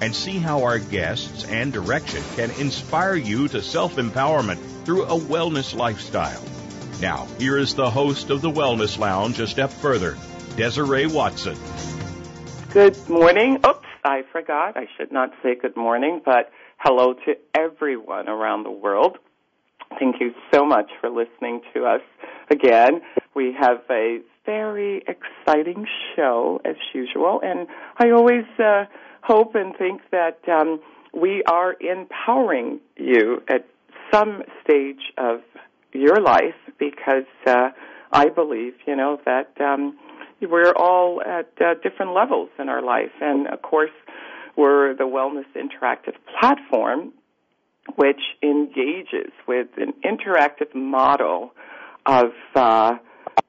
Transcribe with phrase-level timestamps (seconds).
[0.00, 5.18] and see how our guests and direction can inspire you to self empowerment through a
[5.18, 6.42] wellness lifestyle.
[7.00, 10.18] Now, here is the host of the Wellness Lounge a step further,
[10.56, 11.56] Desiree Watson.
[12.72, 13.56] Good morning.
[13.66, 14.76] Oops, I forgot.
[14.76, 19.18] I should not say good morning, but hello to everyone around the world.
[19.98, 22.02] Thank you so much for listening to us
[22.50, 23.00] again.
[23.34, 27.66] We have a very exciting show as usual, and
[27.98, 28.84] I always uh,
[29.22, 30.80] hope and think that um,
[31.12, 33.66] we are empowering you at
[34.12, 35.40] some stage of
[35.92, 37.70] your life because uh,
[38.12, 39.98] I believe, you know, that um,
[40.40, 43.12] we're all at uh, different levels in our life.
[43.20, 43.90] And of course,
[44.56, 47.12] we're the Wellness Interactive platform,
[47.96, 51.52] which engages with an interactive model
[52.06, 52.96] of uh,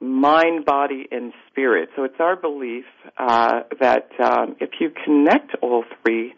[0.00, 1.90] mind, body, and spirit.
[1.96, 2.84] So it's our belief
[3.18, 6.34] uh, that um, if you connect all three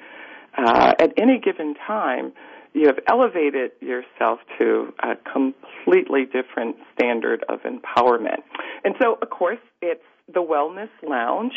[0.57, 2.33] uh, at any given time,
[2.75, 8.43] you have elevated yourself to a completely different standard of empowerment.
[8.85, 11.53] And so, of course, it's the Wellness Lounge.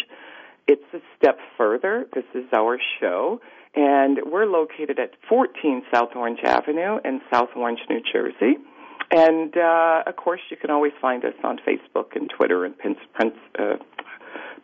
[0.67, 2.05] It's a step further.
[2.13, 3.41] This is our show.
[3.75, 8.57] And we're located at 14 South Orange Avenue in South Orange, New Jersey.
[9.11, 12.75] And uh, of course, you can always find us on Facebook and Twitter and
[13.57, 13.75] uh,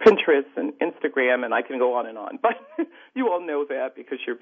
[0.05, 2.39] Pinterest and Instagram, and I can go on and on.
[2.77, 4.41] But you all know that because you've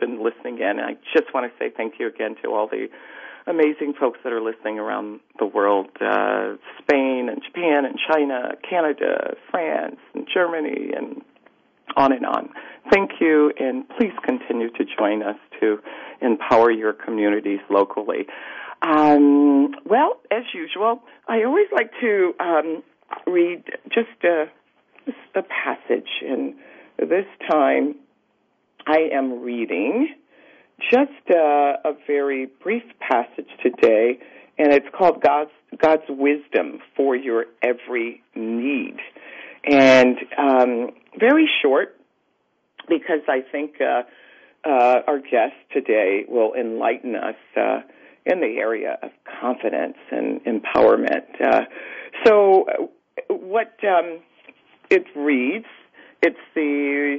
[0.00, 0.78] been listening in.
[0.78, 2.88] And I just want to say thank you again to all the
[3.46, 9.34] amazing folks that are listening around the world uh, Spain and Japan and China, Canada,
[9.50, 11.22] France, and Germany, and
[11.96, 12.50] on and on.
[12.92, 15.78] Thank you, and please continue to join us to
[16.20, 18.26] empower your communities locally.
[18.82, 22.82] Um, well, as usual, I always like to um,
[23.26, 24.44] read just a,
[25.34, 26.54] a passage, and
[26.98, 27.96] this time
[28.86, 30.14] I am reading
[30.90, 34.18] just a, a very brief passage today,
[34.58, 38.96] and it's called God's God's wisdom for your every need,
[39.64, 41.96] and um, very short
[42.88, 44.02] because I think uh,
[44.64, 47.36] uh, our guest today will enlighten us.
[47.56, 47.80] Uh,
[48.28, 51.40] in the area of confidence and empowerment.
[51.42, 51.62] Uh,
[52.24, 52.66] so,
[53.28, 54.20] what um,
[54.90, 55.66] it reads,
[56.22, 57.18] it's the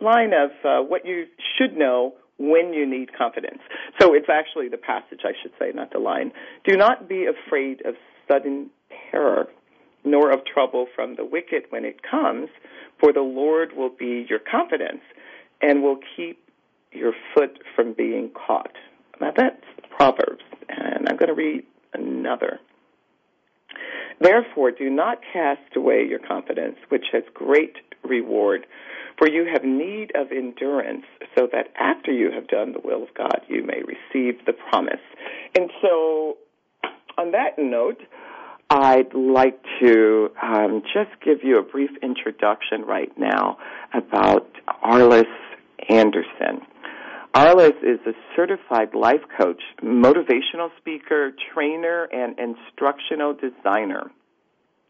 [0.00, 3.60] line of uh, what you should know when you need confidence.
[4.00, 6.32] So it's actually the passage, I should say, not the line.
[6.64, 7.94] Do not be afraid of
[8.26, 8.70] sudden
[9.10, 9.46] terror,
[10.04, 12.48] nor of trouble from the wicked when it comes,
[12.98, 15.02] for the Lord will be your confidence
[15.60, 16.42] and will keep
[16.92, 18.72] your foot from being caught.
[19.20, 19.62] Now that's
[20.00, 21.62] Proverbs, and I'm going to read
[21.92, 22.58] another.
[24.18, 28.64] Therefore, do not cast away your confidence, which has great reward,
[29.18, 31.04] for you have need of endurance,
[31.36, 35.02] so that after you have done the will of God, you may receive the promise.
[35.54, 36.38] And so,
[37.18, 38.00] on that note,
[38.70, 43.58] I'd like to um, just give you a brief introduction right now
[43.92, 44.48] about
[44.80, 45.26] Arlyce
[45.90, 46.62] Anderson.
[47.32, 54.10] Arlyce is a certified life coach, motivational speaker, trainer, and instructional designer.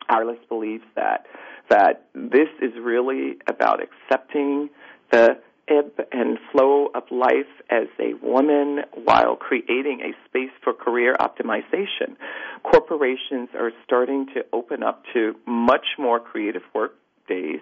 [0.09, 1.27] Arlyce believes that
[1.69, 4.71] that this is really about accepting
[5.13, 5.39] the
[5.69, 12.17] ebb and flow of life as a woman while creating a space for career optimization.
[12.65, 16.95] Corporations are starting to open up to much more creative work
[17.29, 17.61] days,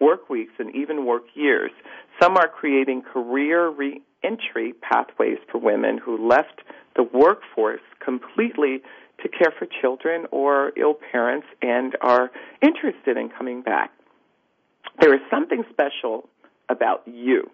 [0.00, 1.70] work weeks, and even work years.
[2.20, 6.62] Some are creating career re entry pathways for women who left
[6.96, 8.82] the workforce completely
[9.22, 12.30] to care for children or ill parents and are
[12.62, 13.90] interested in coming back.
[15.00, 16.28] There is something special
[16.68, 17.50] about you,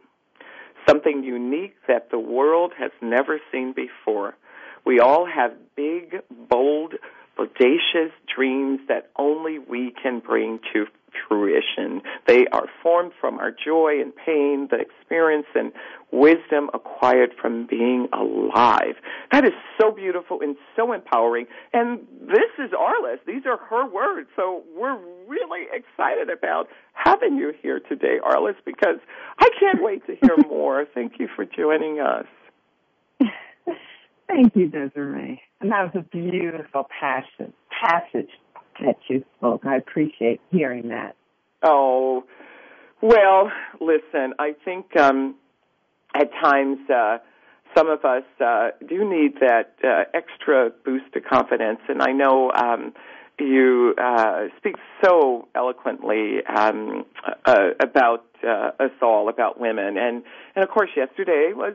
[0.88, 4.34] something unique that the world has never seen before.
[4.84, 6.16] We all have big,
[6.48, 6.94] bold
[7.38, 10.86] bodacious dreams that only we can bring to
[11.28, 12.02] fruition.
[12.26, 15.72] They are formed from our joy and pain, the experience and
[16.10, 18.96] wisdom acquired from being alive.
[19.30, 21.46] That is so beautiful and so empowering.
[21.72, 23.20] And this is Arlyce.
[23.26, 24.28] These are her words.
[24.36, 28.98] So we're really excited about having you here today, Arlyce, because
[29.38, 30.84] I can't wait to hear more.
[30.94, 32.26] Thank you for joining us.
[34.32, 35.40] Thank you, Desiree.
[35.60, 37.52] And that was a beautiful passage,
[37.84, 38.30] passage
[38.80, 39.66] that you spoke.
[39.66, 41.16] I appreciate hearing that.
[41.62, 42.24] Oh,
[43.02, 43.50] well,
[43.80, 45.34] listen, I think um,
[46.14, 47.18] at times uh,
[47.76, 52.50] some of us uh, do need that uh, extra boost of confidence, and I know
[52.52, 52.94] um,
[53.38, 57.04] you uh, speak so eloquently um,
[57.44, 60.22] uh, about uh, us all, about women, and
[60.54, 61.74] and of course, yesterday was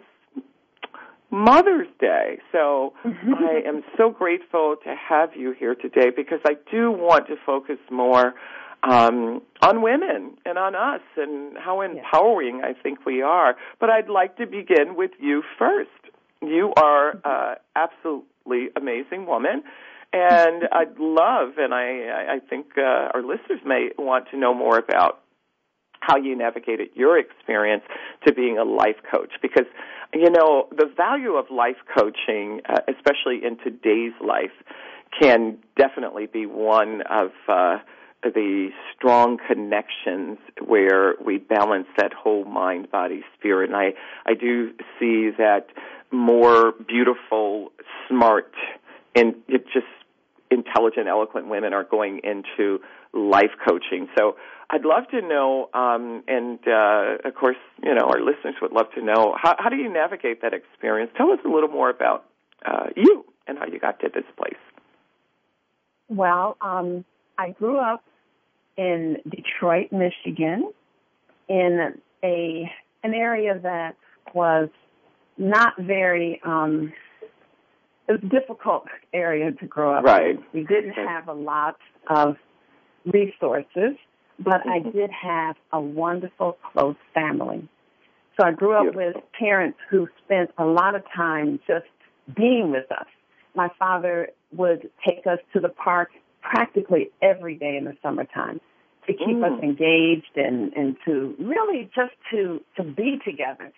[1.38, 2.40] Mother's Day.
[2.52, 3.34] So Mm-hmm.
[3.36, 7.78] I am so grateful to have you here today because I do want to focus
[7.90, 8.34] more
[8.84, 13.56] um, on women and on us and how empowering I think we are.
[13.80, 15.90] But I'd like to begin with you first.
[16.42, 19.64] You are uh, absolutely amazing woman.
[20.14, 22.82] And I'd love, and I, I think uh,
[23.14, 25.20] our listeners may want to know more about
[26.00, 27.84] how you navigated your experience
[28.26, 29.34] to being a life coach.
[29.42, 29.66] Because
[30.14, 34.52] you know the value of life coaching uh, especially in today's life
[35.20, 37.78] can definitely be one of uh,
[38.24, 43.70] the strong connections where we balance that whole mind body spirit.
[43.70, 43.94] And i
[44.26, 45.68] i do see that
[46.12, 47.72] more beautiful
[48.08, 48.54] smart
[49.16, 49.86] and just
[50.50, 52.80] intelligent eloquent women are going into
[53.18, 54.36] life coaching so
[54.70, 58.88] I'd love to know, um, and uh, of course, you know, our listeners would love
[58.96, 61.12] to know how, how do you navigate that experience?
[61.16, 62.26] Tell us a little more about
[62.66, 64.60] uh, you and how you got to this place.
[66.10, 67.06] Well, um,
[67.38, 68.04] I grew up
[68.78, 70.72] in Detroit, Michigan,
[71.48, 71.94] in
[72.24, 72.72] a
[73.04, 73.96] an area that
[74.34, 74.70] was
[75.38, 76.92] not very um,
[78.10, 80.04] it was a difficult area to grow up.
[80.04, 80.32] Right.
[80.32, 80.44] In.
[80.54, 81.78] We didn't have a lot
[82.10, 82.36] of
[83.14, 83.98] resources,
[84.40, 87.68] but I did have a wonderful close family.
[88.40, 91.86] So I grew up with parents who spent a lot of time just
[92.36, 93.08] being with us.
[93.56, 96.10] My father would take us to the park
[96.42, 98.62] practically every day in the summertime
[99.08, 99.44] to keep Mm.
[99.58, 103.72] us engaged and, and to really just to, to be together.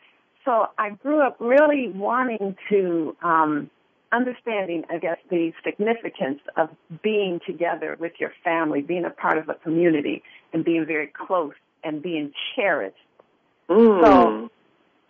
[0.44, 3.70] So I grew up really wanting to, um,
[4.12, 6.70] understanding, I guess, the significance of
[7.04, 10.24] being together with your family, being a part of a community,
[10.54, 11.54] and being very close
[11.84, 12.96] and being cherished.
[13.70, 14.04] Mm.
[14.04, 14.50] So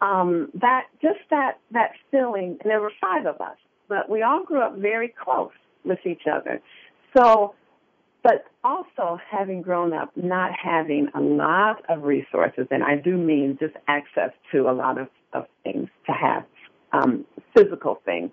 [0.06, 3.58] um, that just that that feeling, and there were five of us,
[3.88, 5.52] but we all grew up very close
[5.84, 6.62] with each other.
[7.16, 7.56] So,
[8.22, 13.58] but also having grown up not having a lot of resources, and I do mean
[13.60, 16.44] just access to a lot of, of things to have
[16.92, 17.26] um,
[17.56, 18.32] physical things.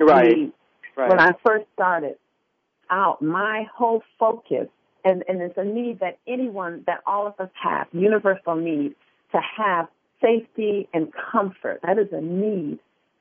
[0.00, 0.52] Right,
[0.96, 1.08] right.
[1.08, 2.16] when I first started
[2.90, 4.68] out, my whole focus,
[5.04, 8.94] and, and it's a need that anyone, that all of us have, universal need
[9.32, 9.88] to have
[10.20, 11.80] safety and comfort.
[11.82, 12.78] That is a need.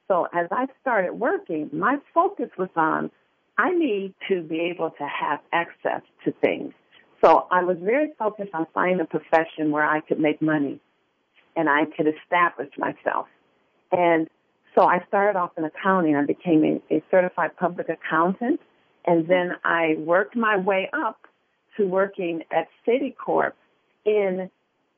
[0.07, 3.11] So as I started working, my focus was on
[3.57, 6.73] I need to be able to have access to things.
[7.23, 10.79] So I was very focused on finding a profession where I could make money
[11.57, 13.27] and I could establish myself.
[13.91, 14.29] And
[14.75, 16.15] so I started off in accounting.
[16.15, 18.59] I became a, a certified public accountant,
[19.05, 21.27] and then I worked my way up
[21.77, 23.53] to working at Citicorp
[24.05, 24.49] in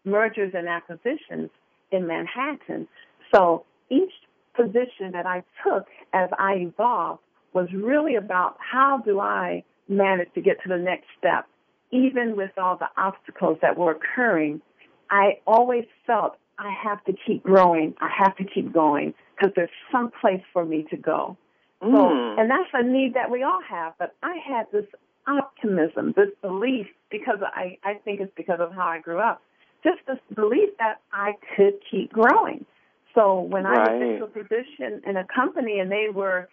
[0.04, 1.50] mergers and acquisitions
[1.92, 2.88] in Manhattan.
[3.34, 4.12] So each
[4.56, 7.22] position that I took as I evolved
[7.54, 11.46] was really about how do I manage to get to the next step,
[11.92, 14.62] even with all the obstacles that were occurring.
[15.10, 17.94] I always felt I have to keep growing.
[18.00, 21.38] I have to keep going because there's some place for me to go.
[21.81, 22.39] So, Mm.
[22.39, 23.98] and that's a need that we all have.
[23.98, 24.86] But I had this
[25.25, 29.41] optimism, this belief, because I, I think it's because of how I grew up,
[29.83, 32.65] just this belief that I could keep growing.
[33.15, 34.12] So when I was Right.
[34.12, 36.50] into a position in a company and they were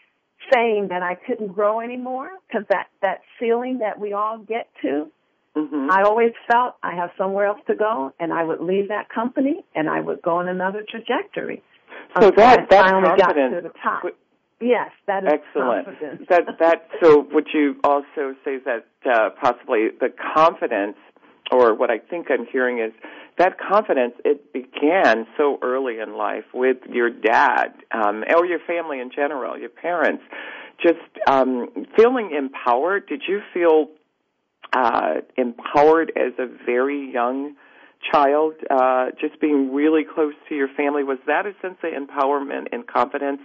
[0.52, 5.10] saying that I couldn't grow anymore because that, that ceiling that we all get to,
[5.54, 5.90] Mhm.
[5.90, 9.64] I always felt I have somewhere else to go, and I would leave that company
[9.74, 11.62] and I would go in another trajectory.
[12.20, 14.04] So that I that finally got confidence to the top.
[14.60, 15.86] Yes, that is Excellent.
[15.86, 16.26] confidence.
[16.28, 20.96] That that so would you also say that uh, possibly the confidence
[21.50, 22.92] or what I think I'm hearing is
[23.38, 29.00] that confidence it began so early in life with your dad um, or your family
[29.00, 30.24] in general, your parents,
[30.82, 33.06] just um, feeling empowered.
[33.06, 33.88] Did you feel
[34.72, 37.54] uh, empowered as a very young
[38.12, 38.54] child?
[38.70, 42.86] Uh, just being really close to your family was that a sense of empowerment and
[42.86, 43.40] confidence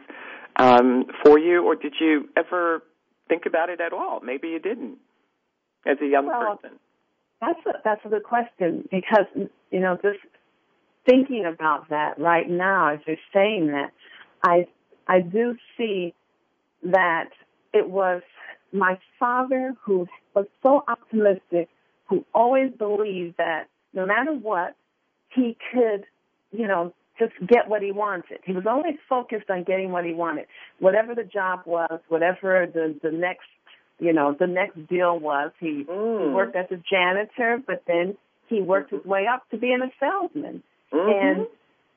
[0.55, 2.83] um, for you, or did you ever
[3.27, 4.19] think about it at all?
[4.21, 4.97] Maybe you didn't
[5.85, 6.77] as a young well, person.
[7.41, 9.25] That's a, that's a good question because
[9.71, 10.19] you know just
[11.05, 13.91] thinking about that right now as you're saying that,
[14.43, 14.67] I
[15.07, 16.13] I do see
[16.83, 17.29] that
[17.73, 18.21] it was
[18.71, 21.69] my father who was so optimistic,
[22.07, 24.75] who always believed that no matter what,
[25.33, 26.05] he could,
[26.51, 28.39] you know, just get what he wanted.
[28.43, 30.45] He was always focused on getting what he wanted.
[30.79, 33.45] Whatever the job was, whatever the the next
[33.99, 36.27] you know, the next deal was he, mm.
[36.27, 39.91] he worked as a janitor, but then he worked his way up to being a
[39.99, 40.63] salesman.
[40.91, 41.39] Mm-hmm.
[41.39, 41.47] And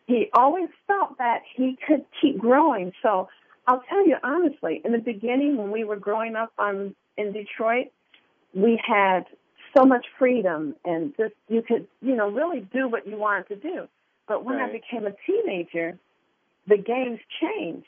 [0.06, 2.92] he always felt that he could keep growing.
[3.02, 3.28] So
[3.66, 7.86] I'll tell you honestly, in the beginning when we were growing up on in Detroit,
[8.54, 9.24] we had
[9.76, 13.56] so much freedom and just you could, you know, really do what you wanted to
[13.56, 13.88] do.
[14.28, 14.71] But when right.
[14.71, 15.99] I became a teenager,
[16.66, 17.87] the games changed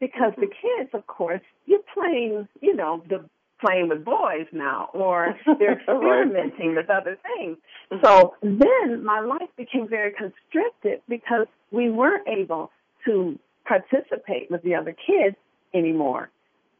[0.00, 3.24] because the kids, of course, you're playing, you know, the
[3.64, 7.56] playing with boys now, or they're experimenting with other things.
[8.02, 12.70] So then my life became very constricted because we weren't able
[13.06, 15.36] to participate with the other kids
[15.72, 16.30] anymore.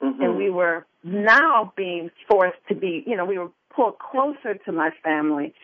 [0.03, 0.23] Mm-hmm.
[0.23, 4.73] And we were now being forced to be, you know, we were pulled closer to
[4.73, 5.54] my family.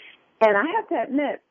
[0.40, 1.42] And I have to admit,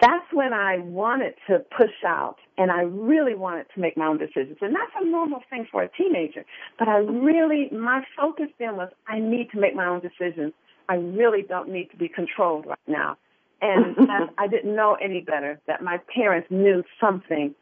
[0.00, 4.18] that's when I wanted to push out and I really wanted to make my own
[4.18, 4.56] decisions.
[4.60, 6.44] And that's a normal thing for a teenager.
[6.78, 10.54] But I really, my focus then was I need to make my own decisions.
[10.88, 13.18] I really don't need to be controlled right now.
[13.60, 13.96] And
[14.38, 17.54] I didn't know any better, that my parents knew something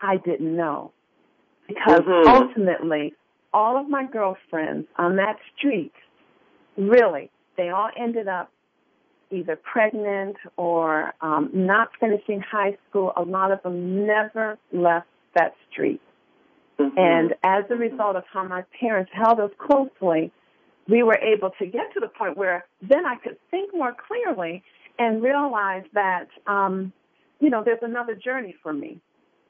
[0.00, 0.92] I didn't know.
[1.66, 2.28] Because mm-hmm.
[2.28, 3.14] ultimately,
[3.52, 5.92] all of my girlfriends on that street,
[6.76, 8.50] really, they all ended up
[9.30, 13.12] either pregnant or um, not finishing high school.
[13.16, 16.00] A lot of them never left that street.
[16.78, 16.98] Mm-hmm.
[16.98, 20.32] And as a result of how my parents held us closely,
[20.88, 24.62] we were able to get to the point where then I could think more clearly
[24.98, 26.92] and realize that, um,
[27.38, 29.00] you know, there's another journey for me.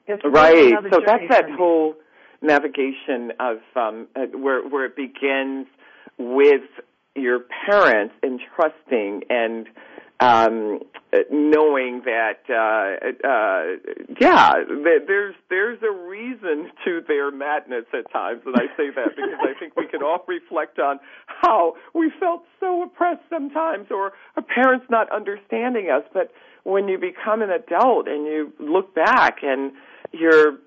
[0.07, 0.73] There's right.
[0.91, 1.95] So that's that whole
[2.41, 5.67] navigation of um, uh, where where it begins
[6.17, 6.61] with
[7.15, 9.67] your parents entrusting and
[10.21, 10.79] um,
[11.31, 14.53] knowing that uh, uh, yeah,
[15.07, 19.59] there's there's a reason to their madness at times, and I say that because I
[19.59, 24.85] think we can all reflect on how we felt so oppressed sometimes, or our parents
[24.91, 26.03] not understanding us.
[26.13, 26.31] But
[26.63, 29.71] when you become an adult and you look back and
[30.11, 30.59] you're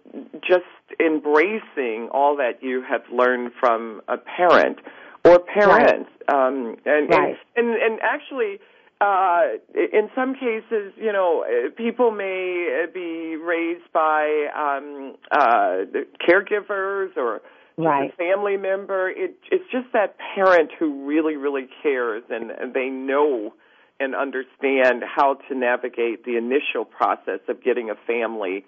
[0.42, 0.64] just
[0.98, 4.78] embracing all that you have learned from a parent
[5.24, 6.10] or parents.
[6.28, 6.46] Right.
[6.46, 7.36] Um, and, right.
[7.56, 8.60] and, and and actually,
[9.00, 9.42] uh,
[9.74, 11.44] in some cases, you know,
[11.76, 15.84] people may be raised by um, uh,
[16.26, 17.42] caregivers or
[17.76, 18.12] right.
[18.12, 19.10] a family member.
[19.10, 23.54] It, it's just that parent who really, really cares, and, and they know
[24.00, 28.64] and understand how to navigate the initial process of getting a family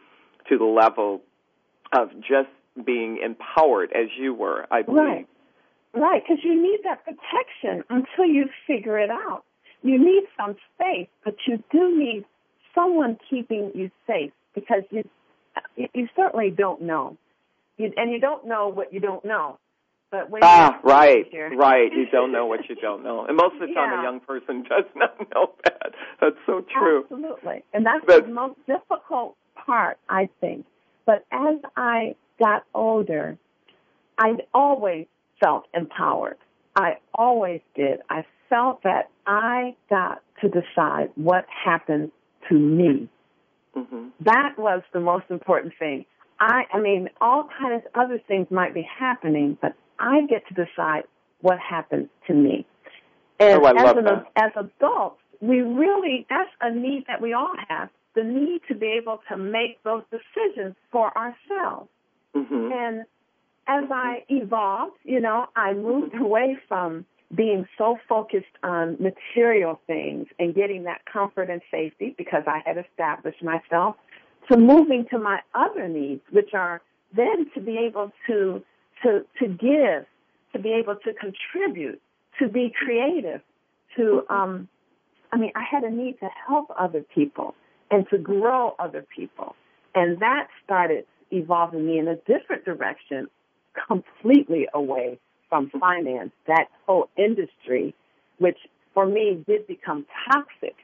[0.48, 1.22] to the level
[1.92, 2.48] of just
[2.84, 4.98] being empowered as you were, I believe.
[4.98, 5.28] Right.
[5.96, 9.44] Right, because you need that protection until you figure it out.
[9.82, 12.24] You need some space, but you do need
[12.74, 15.08] someone keeping you safe because you
[15.76, 17.16] you certainly don't know,
[17.78, 19.58] you, and you don't know what you don't know.
[20.10, 23.54] But when ah, right, teenager, right, you don't know what you don't know, and most
[23.54, 24.00] of the time, yeah.
[24.00, 25.92] a young person does not know that.
[26.20, 27.04] That's so true.
[27.04, 29.34] Absolutely, and that's But- the most difficult
[29.64, 30.66] part, I think.
[31.06, 33.38] But as I got older,
[34.18, 35.06] I always
[35.42, 36.36] felt empowered.
[36.74, 38.00] I always did.
[38.10, 42.12] I felt that I got to decide what happened
[42.48, 43.08] to me.
[43.74, 46.04] hmm That was the most important thing.
[46.38, 50.54] I, I mean, all kinds of other things might be happening, but I get to
[50.54, 51.04] decide
[51.40, 52.66] what happens to me.
[53.40, 54.26] And Oh, I as love an, that.
[54.36, 58.86] as adults, we really, that's a need that we all have, the need to be
[59.00, 61.88] able to make those decisions for ourselves.
[62.34, 63.04] hmm And
[63.66, 67.04] as I evolved, you know, I moved away from
[67.34, 72.78] being so focused on material things and getting that comfort and safety because I had
[72.78, 73.96] established myself
[74.50, 76.80] to moving to my other needs, which are
[77.14, 78.62] then to be able to
[79.02, 80.06] to to give,
[80.52, 82.00] to be able to contribute,
[82.38, 83.40] to be creative,
[83.96, 84.68] to um
[85.32, 87.54] I mean, I had a need to help other people
[87.90, 89.56] and to grow other people.
[89.94, 93.28] And that started evolving me in a different direction,
[93.86, 95.18] completely away
[95.48, 97.94] from finance, that whole industry,
[98.38, 98.58] which
[98.94, 100.74] for me did become toxic,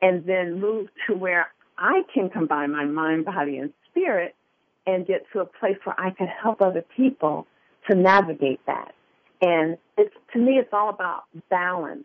[0.00, 4.34] and then moved to where I can combine my mind, body, and spirit
[4.86, 7.46] and get to a place where I can help other people
[7.90, 8.94] to navigate that.
[9.42, 12.04] And it's to me, it's all about balance,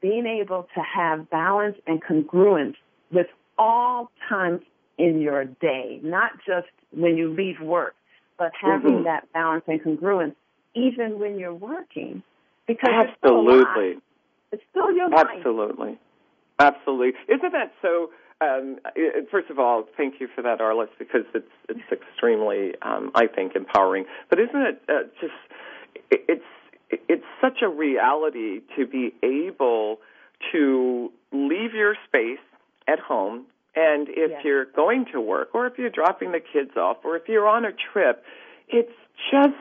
[0.00, 2.74] being able to have balance and congruence
[3.12, 4.62] with all times
[4.96, 7.94] in your day, not just when you leave work,
[8.38, 9.04] but having mm-hmm.
[9.04, 10.34] that balance and congruence
[10.74, 12.22] even when you're working.
[12.66, 14.00] Because absolutely,
[14.52, 15.26] it's still, your life.
[15.36, 15.98] Absolutely,
[16.58, 17.12] absolutely.
[17.28, 18.10] Isn't that so?
[18.40, 18.78] Um,
[19.30, 23.56] first of all, thank you for that, Arlyce, because it's it's extremely, um, I think,
[23.56, 24.04] empowering.
[24.28, 25.32] But isn't it uh, just?
[26.10, 26.44] It, it's
[27.08, 29.98] it's such a reality to be able
[30.52, 32.38] to leave your space
[32.86, 33.46] at home
[33.78, 37.28] and if you're going to work or if you're dropping the kids off or if
[37.28, 38.24] you're on a trip
[38.68, 38.92] it's
[39.30, 39.54] just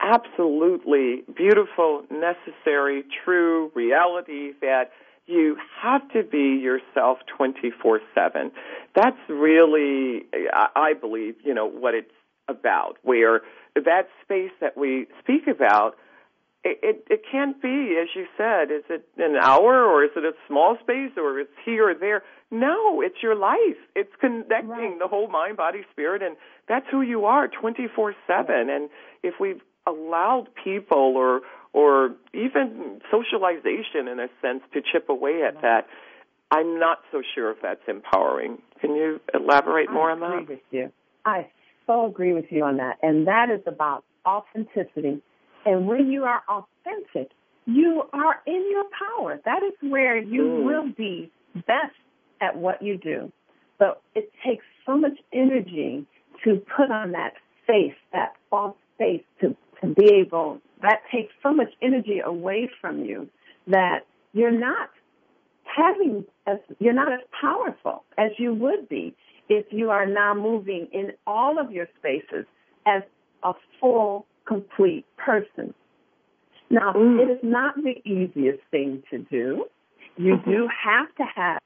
[0.00, 4.90] absolutely beautiful necessary true reality that
[5.26, 8.50] you have to be yourself 24/7
[8.94, 10.26] that's really
[10.76, 12.10] i believe you know what it's
[12.48, 13.40] about where
[13.74, 15.96] that space that we speak about
[16.64, 20.24] it, it, it can't be, as you said, is it an hour or is it
[20.24, 22.22] a small space or it's here or there?
[22.50, 23.76] No, it's your life.
[23.94, 24.98] It's connecting right.
[24.98, 28.70] the whole mind, body, spirit, and that's who you are 24 7.
[28.70, 28.88] And
[29.22, 31.42] if we've allowed people or,
[31.74, 35.86] or even socialization in a sense to chip away at that,
[36.50, 38.58] I'm not so sure if that's empowering.
[38.80, 40.30] Can you elaborate more on that?
[40.30, 40.92] I agree with you.
[41.26, 41.48] I
[41.86, 42.98] so agree with you on that.
[43.02, 45.20] And that is about authenticity
[45.64, 47.30] and when you are authentic,
[47.66, 49.40] you are in your power.
[49.44, 50.64] That is where you mm.
[50.64, 51.94] will be best
[52.40, 53.32] at what you do.
[53.78, 56.06] But it takes so much energy
[56.44, 57.34] to put on that
[57.66, 63.04] face, that false face, to, to be able, that takes so much energy away from
[63.04, 63.28] you
[63.66, 64.00] that
[64.32, 64.90] you're not
[65.64, 69.14] having as, you're not as powerful as you would be
[69.48, 72.44] if you are now moving in all of your spaces
[72.86, 73.02] as
[73.42, 75.74] a full complete person.
[76.70, 77.20] Now, mm.
[77.20, 79.66] it is not the easiest thing to do.
[80.16, 80.50] You mm-hmm.
[80.50, 81.60] do have to have,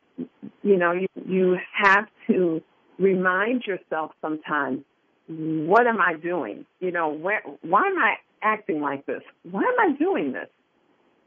[0.62, 2.62] you know, you, you have to
[2.98, 4.80] remind yourself sometimes,
[5.28, 6.64] what am I doing?
[6.80, 9.22] You know, where, why am I acting like this?
[9.50, 10.48] Why am I doing this?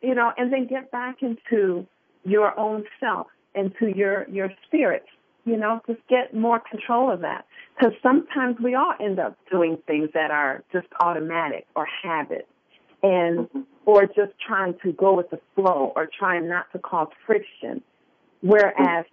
[0.02, 1.86] You know, and then get back into
[2.24, 5.06] your own self, into your, your spirit
[5.46, 7.46] you know, just get more control of that.
[7.76, 12.48] Because sometimes we all end up doing things that are just automatic or habit,
[13.02, 13.48] and
[13.86, 17.82] or just trying to go with the flow or trying not to cause friction.
[18.42, 19.06] Whereas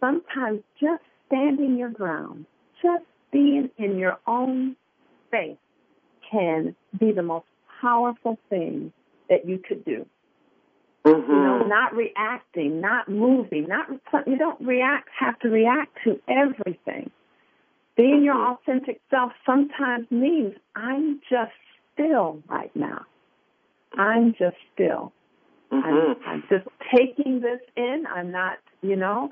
[0.00, 2.46] sometimes just standing your ground,
[2.82, 4.76] just being in your own
[5.28, 5.56] space
[6.30, 7.46] can be the most
[7.80, 8.92] powerful thing
[9.28, 10.06] that you could do.
[11.06, 11.30] Mm-hmm.
[11.30, 13.86] You know, not reacting, not moving, not
[14.26, 17.10] you don't react have to react to everything.
[17.96, 18.70] Being your Mm-hmm.
[18.70, 21.52] authentic self sometimes means I'm just
[21.94, 23.06] still right now.
[23.96, 25.12] I'm just still.
[25.72, 25.86] Mm-hmm.
[25.86, 28.04] I'm, I'm just taking this in.
[28.12, 29.30] I'm not, you know,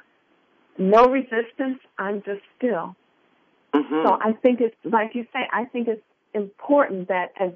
[0.79, 1.81] no resistance.
[1.99, 2.95] I'm just still.
[3.75, 4.07] Mm-hmm.
[4.07, 5.41] So I think it's like you say.
[5.53, 6.03] I think it's
[6.35, 7.51] important that as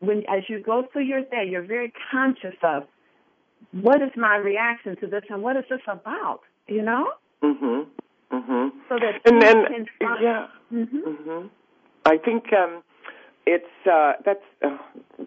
[0.00, 2.84] when as you go through your day, you're very conscious of
[3.82, 6.40] what is my reaction to this and what is this about?
[6.68, 7.12] You know?
[7.42, 7.86] Mhm.
[8.30, 8.72] Mhm.
[8.88, 10.46] So that and then can find, yeah.
[10.72, 10.98] Mm-hmm.
[10.98, 11.50] Mhm.
[12.06, 12.82] I think um
[13.46, 14.78] it's uh that's uh,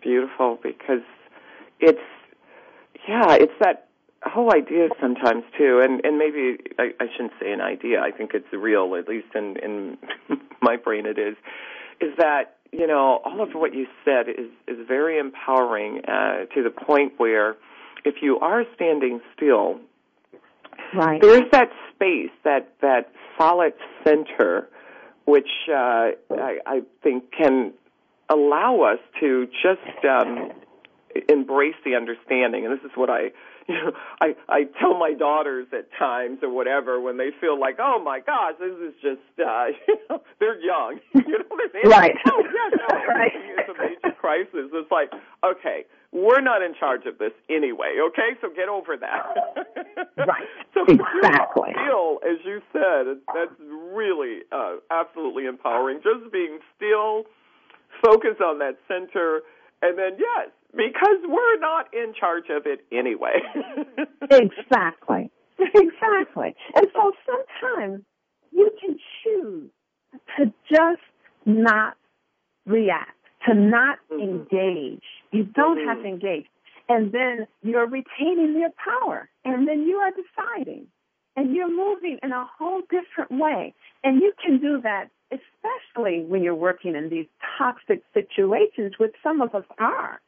[0.01, 1.03] beautiful because
[1.79, 1.99] it's
[3.07, 3.87] yeah, it's that
[4.23, 8.01] whole idea sometimes too and and maybe I, I shouldn't say an idea.
[8.01, 9.97] I think it's real at least in in
[10.61, 11.35] my brain it is
[12.01, 16.63] is that you know all of what you said is is very empowering uh to
[16.63, 17.55] the point where
[18.05, 19.79] if you are standing still,
[20.93, 21.21] right.
[21.21, 24.67] there's that space, that that solid center,
[25.25, 27.73] which uh, I, I think can
[28.29, 30.51] allow us to just um,
[31.29, 32.65] embrace the understanding.
[32.65, 33.31] And this is what I
[33.67, 37.79] you know, I I tell my daughters at times or whatever when they feel like,
[37.79, 42.15] oh my gosh, this is just, uh, you know, they're young, you know, they're right?
[42.29, 43.31] Oh yeah, no, right.
[43.35, 44.71] it's a major crisis.
[44.71, 45.11] It's like,
[45.43, 48.39] okay, we're not in charge of this anyway, okay?
[48.41, 49.25] So get over that.
[50.17, 50.47] right.
[50.73, 51.69] so exactly.
[51.73, 53.59] Still, as you said, that's
[53.93, 55.99] really uh, absolutely empowering.
[56.03, 57.23] Just being still,
[58.03, 59.41] focus on that center,
[59.81, 63.41] and then yes, because we're not in charge of it anyway.
[64.31, 65.29] exactly.
[65.59, 66.55] exactly.
[66.75, 68.03] And so sometimes
[68.51, 69.69] you can choose
[70.37, 71.01] to just
[71.45, 71.95] not
[72.65, 73.16] react,
[73.47, 74.21] to not mm-hmm.
[74.21, 75.03] engage.
[75.31, 75.89] You don't mm-hmm.
[75.89, 76.45] have to engage.
[76.89, 79.29] And then you're retaining your power.
[79.43, 80.87] And then you are deciding.
[81.35, 83.73] And you're moving in a whole different way.
[84.03, 87.25] And you can do that especially when you're working in these
[87.57, 90.19] toxic situations, which some of us are.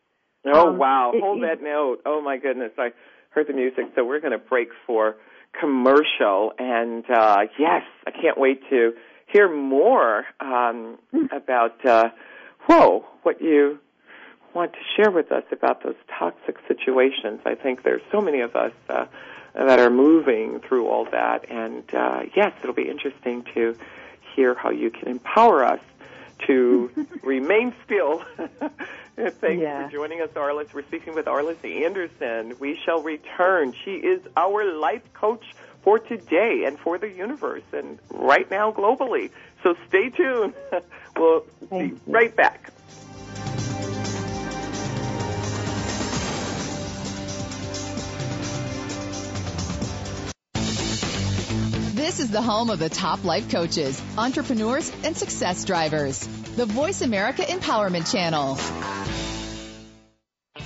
[0.46, 1.12] Oh, um, wow.
[1.14, 2.00] It, Hold it, that note.
[2.06, 2.72] Oh, my goodness.
[2.78, 2.90] I
[3.30, 3.86] heard the music.
[3.96, 5.16] So we're going to break for
[5.60, 6.54] commercial.
[6.58, 8.94] And uh, yes, I can't wait to
[9.32, 11.26] hear more um, hmm.
[11.32, 12.10] about, uh,
[12.70, 13.80] whoa, what you
[14.54, 17.42] want to share with us about those toxic situations.
[17.46, 19.06] I think there's so many of us uh,
[19.56, 21.50] that are moving through all that.
[21.50, 23.76] And uh, yes, it'll be interesting to
[24.36, 25.80] hear how you can empower us
[26.48, 26.92] to
[27.24, 28.24] remain still.
[29.18, 29.86] Thanks yeah.
[29.86, 30.74] for joining us, Arlyce.
[30.74, 32.54] We're speaking with Arlyce Anderson.
[32.60, 33.74] We shall return.
[33.84, 35.44] She is our life coach
[35.82, 39.32] for today and for the universe and right now globally.
[39.64, 40.54] So stay tuned.
[41.18, 42.00] we'll Thank be you.
[42.08, 42.72] right back.
[51.96, 56.26] This is the home of the top life coaches, entrepreneurs, and success drivers.
[56.56, 58.58] The Voice America Empowerment Channel.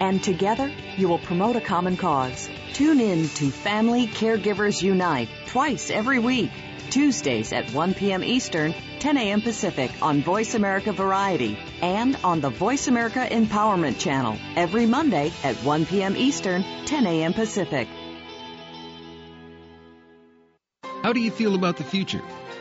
[0.00, 2.48] and together you will promote a common cause.
[2.72, 6.50] Tune in to Family Caregivers Unite twice every week.
[6.90, 8.22] Tuesdays at 1 p.m.
[8.22, 9.42] Eastern, 10 a.m.
[9.42, 15.56] Pacific on Voice America Variety and on the Voice America Empowerment Channel every Monday at
[15.56, 16.16] 1 p.m.
[16.16, 17.32] Eastern, 10 a.m.
[17.32, 17.88] Pacific.
[21.02, 22.22] How do you feel about the future?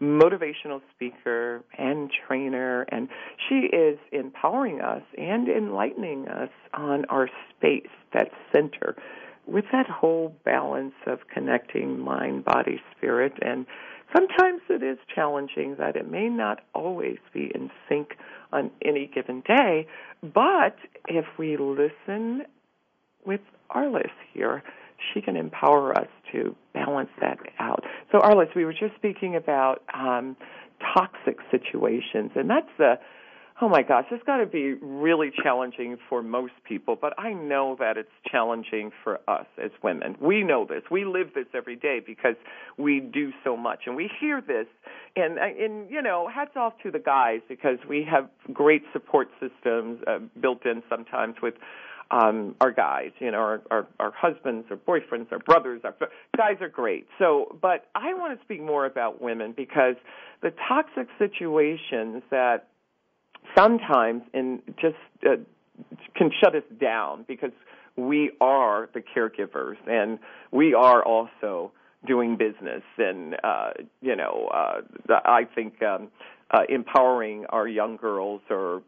[0.00, 3.08] motivational speaker and trainer, and
[3.48, 8.96] she is empowering us and enlightening us on our space, that center,
[9.46, 13.34] with that whole balance of connecting mind, body, spirit.
[13.42, 13.66] And
[14.14, 18.16] sometimes it is challenging that it may not always be in sync
[18.52, 19.86] on any given day,
[20.22, 20.76] but
[21.08, 22.42] if we listen
[23.26, 24.62] with Arlyce here,
[25.12, 27.84] she can empower us to balance that out.
[28.12, 30.36] So, Arlyce, we were just speaking about um,
[30.94, 32.98] toxic situations, and that's the
[33.62, 37.76] oh my gosh, it's got to be really challenging for most people, but I know
[37.78, 40.16] that it's challenging for us as women.
[40.20, 40.82] We know this.
[40.90, 42.34] We live this every day because
[42.76, 44.66] we do so much and we hear this
[45.16, 50.00] and and you know, hats off to the guys because we have great support systems
[50.06, 51.54] uh, built in sometimes with
[52.10, 55.94] um, our guys, you know, our, our, our husbands, our boyfriends, our brothers, our
[56.36, 57.06] guys are great.
[57.18, 59.96] So, but I want to speak more about women because
[60.42, 62.68] the toxic situations that
[63.56, 65.36] sometimes in just uh,
[66.14, 67.50] can shut us down because
[67.96, 70.18] we are the caregivers and
[70.50, 71.72] we are also
[72.06, 73.70] doing business and uh
[74.02, 74.80] you know uh
[75.24, 76.08] i think um
[76.50, 78.82] uh empowering our young girls or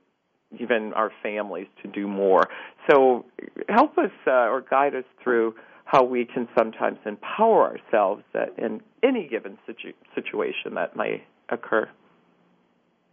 [0.58, 2.44] even our families to do more.
[2.90, 3.24] So
[3.68, 5.54] help us uh, or guide us through
[5.84, 8.22] how we can sometimes empower ourselves
[8.58, 11.88] in any given situ- situation that may occur.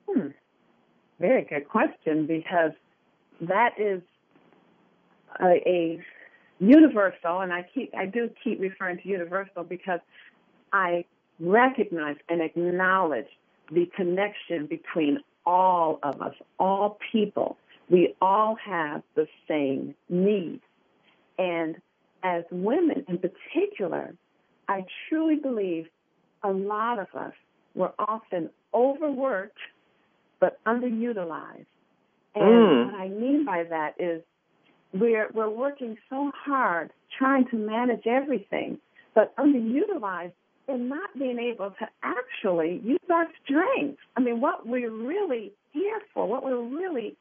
[0.10, 0.30] Hmm.
[1.19, 2.72] Very good question because
[3.41, 4.02] that is
[5.39, 6.04] a, a
[6.60, 10.00] universal, and I keep I do keep referring to universal because
[10.72, 11.06] I
[11.39, 13.28] recognize and acknowledge
[13.72, 17.58] the connection between all of us, all people.
[17.89, 20.63] We all have the same needs.
[21.38, 21.77] And
[22.23, 24.15] as women in particular,
[24.67, 25.88] I truly believe
[26.43, 27.34] a lot of us
[27.75, 29.58] were often overworked
[30.39, 31.65] but underutilized.
[32.36, 32.86] And Mm.
[32.86, 34.23] what I mean by that is
[34.93, 38.79] we're we're working so hard trying to manage everything,
[39.15, 40.34] but underutilized
[40.67, 44.02] and not being able to actually use our strengths.
[44.15, 47.15] I mean, what we're really here for, what we're really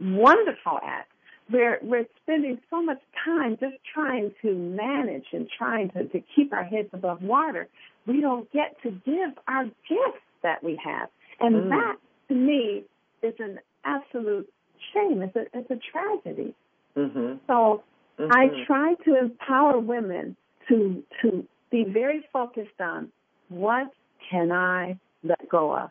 [0.00, 1.06] wonderful at.
[1.50, 6.52] We're we're spending so much time just trying to manage and trying to, to keep
[6.52, 7.68] our heads above water.
[8.06, 11.08] We don't get to give our gifts that we have.
[11.40, 11.68] And Mm.
[11.70, 11.96] that
[12.28, 12.84] to me
[13.22, 14.52] is an absolute
[14.92, 15.22] shame.
[15.22, 16.54] It's a it's a tragedy.
[16.96, 17.38] Mhm.
[17.46, 17.82] So
[18.18, 18.66] I Mhm.
[18.66, 20.36] try to empower women
[20.68, 23.10] to to be very focused on
[23.48, 23.88] what
[24.30, 25.90] can I let go of?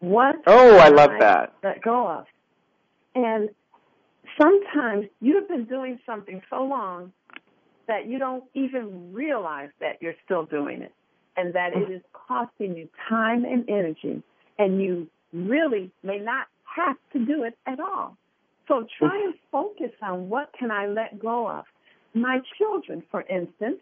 [0.00, 1.54] What Oh, I love that.
[1.62, 2.26] let go of?
[3.14, 3.48] And
[4.40, 7.12] sometimes you've been doing something so long
[7.88, 10.92] that you don't even realize that you're still doing it
[11.36, 14.22] and that it is costing you time and energy
[14.58, 18.16] and you really may not have to do it at all.
[18.68, 21.64] So try and focus on what can I let go of.
[22.14, 23.78] My children, for instance,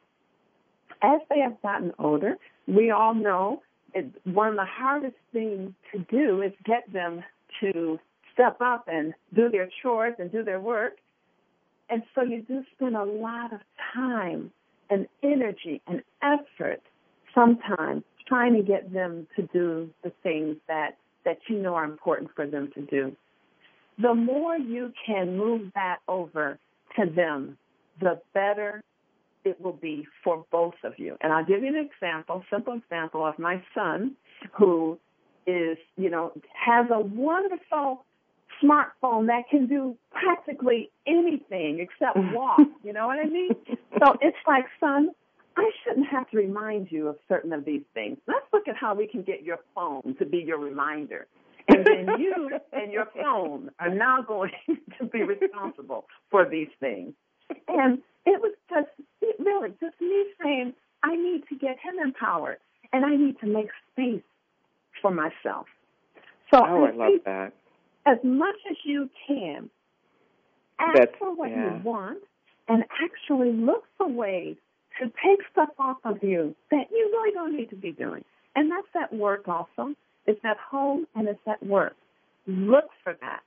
[1.03, 3.63] as they have gotten older, we all know
[3.95, 7.23] it, one of the hardest things to do is get them
[7.61, 7.99] to
[8.35, 10.95] step up and do their chores and do their work.
[11.89, 13.61] And so you do spend a lot of
[13.95, 14.51] time
[14.91, 16.83] and energy and effort
[17.35, 22.31] sometimes trying to get them to do the things that, that you know are important
[22.35, 23.17] for them to do.
[23.99, 26.59] The more you can move that over
[26.97, 27.57] to them,
[28.01, 28.83] the better
[29.47, 31.17] it will be for both of you.
[31.21, 34.17] And I'll give you an example, simple example of my son
[34.53, 34.99] who
[35.47, 38.05] is, you know, has a wonderful
[38.63, 42.61] smartphone that can do practically anything except walk.
[42.83, 43.51] you know what I mean?
[43.99, 45.11] So it's like, son,
[45.57, 48.19] I shouldn't have to remind you of certain of these things.
[48.27, 51.27] Let's look at how we can get your phone to be your reminder.
[51.69, 54.53] And then you and your phone are now going
[54.99, 57.15] to be responsible for these things.
[57.69, 58.89] And it was just,
[59.23, 62.59] it really, just me saying, I need to get him empowered
[62.93, 64.23] and I need to make space
[65.01, 65.67] for myself.
[66.53, 67.53] So Oh, I I love that.
[68.07, 69.71] as much as you can,
[70.79, 71.77] ask That's- for what yeah.
[71.77, 72.19] you want
[72.69, 74.57] and actually look for ways
[75.01, 78.25] to take stuff off of you that you really don't need to be doing.
[78.55, 79.95] And that's at work also.
[80.27, 81.95] It's at home and it's at work.
[82.47, 83.41] Look for that.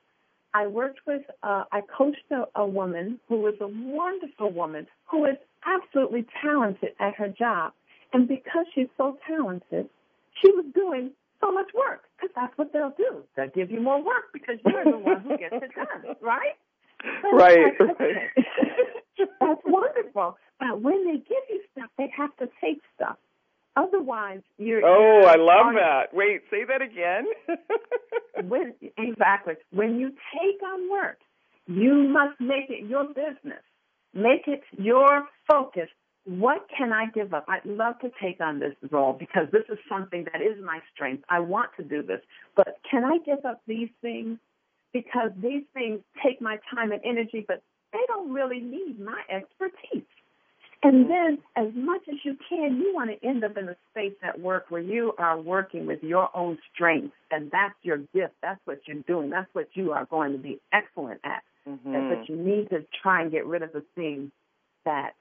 [0.53, 5.25] I worked with, uh, I coached a, a woman who was a wonderful woman who
[5.25, 7.73] is absolutely talented at her job.
[8.13, 9.89] And because she's so talented,
[10.41, 13.23] she was doing so much work because that's what they'll do.
[13.35, 16.57] They'll give you more work because you're the one who gets it done, right?
[17.21, 18.29] So Right, right.
[19.39, 20.37] that's wonderful.
[20.59, 23.17] But when they give you stuff, they have to take stuff.
[23.75, 24.81] Otherwise, you're.
[24.85, 26.13] Oh, you're I love on- that.
[26.13, 27.25] Wait, say that again.
[28.49, 31.17] when exactly when you take on work,
[31.67, 33.63] you must make it your business.
[34.13, 35.87] Make it your focus.
[36.25, 37.45] What can I give up?
[37.47, 41.23] I'd love to take on this role because this is something that is my strength.
[41.29, 42.19] I want to do this.
[42.55, 44.37] But can I give up these things?
[44.93, 47.61] Because these things take my time and energy, but
[47.93, 50.05] they don't really need my expertise.
[50.81, 54.15] And then, as much as you can, you want to end up in a space
[54.23, 58.35] at work where you are working with your own strengths, and that's your gift.
[58.41, 59.29] That's what you're doing.
[59.29, 61.43] That's what you are going to be excellent at.
[61.67, 62.09] Mhm.
[62.09, 64.31] But you need to try and get rid of the things
[64.85, 65.15] that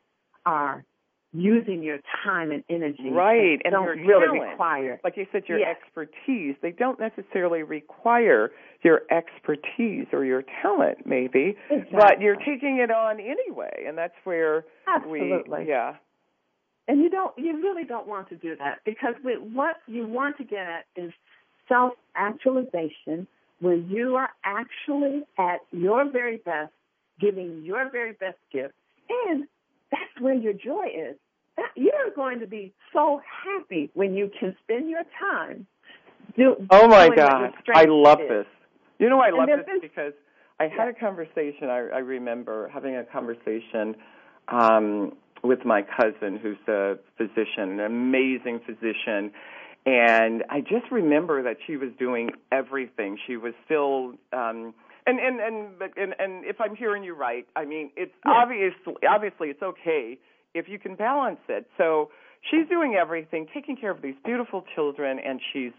[0.46, 0.84] are
[1.32, 3.10] using your time and energy.
[3.10, 4.50] Right, and don't your really talent.
[4.52, 5.00] require.
[5.04, 5.76] like you said, your Yes.
[5.76, 6.56] expertise.
[6.62, 8.50] They don't necessarily require
[8.82, 11.98] your expertise or your talent, maybe, exactly.
[11.98, 15.60] but you're taking it on anyway, and that's where Absolutely.
[15.64, 15.96] we, yeah,
[16.86, 19.14] And you don't, you really don't want to do that because
[19.52, 21.12] what you want to get at is
[21.68, 23.26] self-actualization,
[23.60, 26.72] where you are actually at your very best,
[27.20, 28.74] giving your very best gift,
[29.26, 29.46] and
[29.90, 31.16] that's where your joy is.
[31.56, 35.66] That, you're going to be so happy when you can spend your time.
[36.36, 38.28] Do, Oh my doing what your God, I love is.
[38.28, 38.46] this.
[38.98, 40.12] You know, I love this been- because
[40.60, 41.68] I had a conversation.
[41.70, 43.96] I, I remember having a conversation
[44.48, 49.30] um, with my cousin, who's a physician, an amazing physician,
[49.86, 53.18] and I just remember that she was doing everything.
[53.26, 54.14] She was still.
[54.32, 54.74] Um,
[55.08, 58.32] and, and and and and if I'm hearing you right, I mean it's Yeah.
[58.32, 60.18] obviously obviously it's okay
[60.54, 61.66] if you can balance it.
[61.76, 62.10] So
[62.50, 65.72] she's doing everything, taking care of these beautiful children, and she's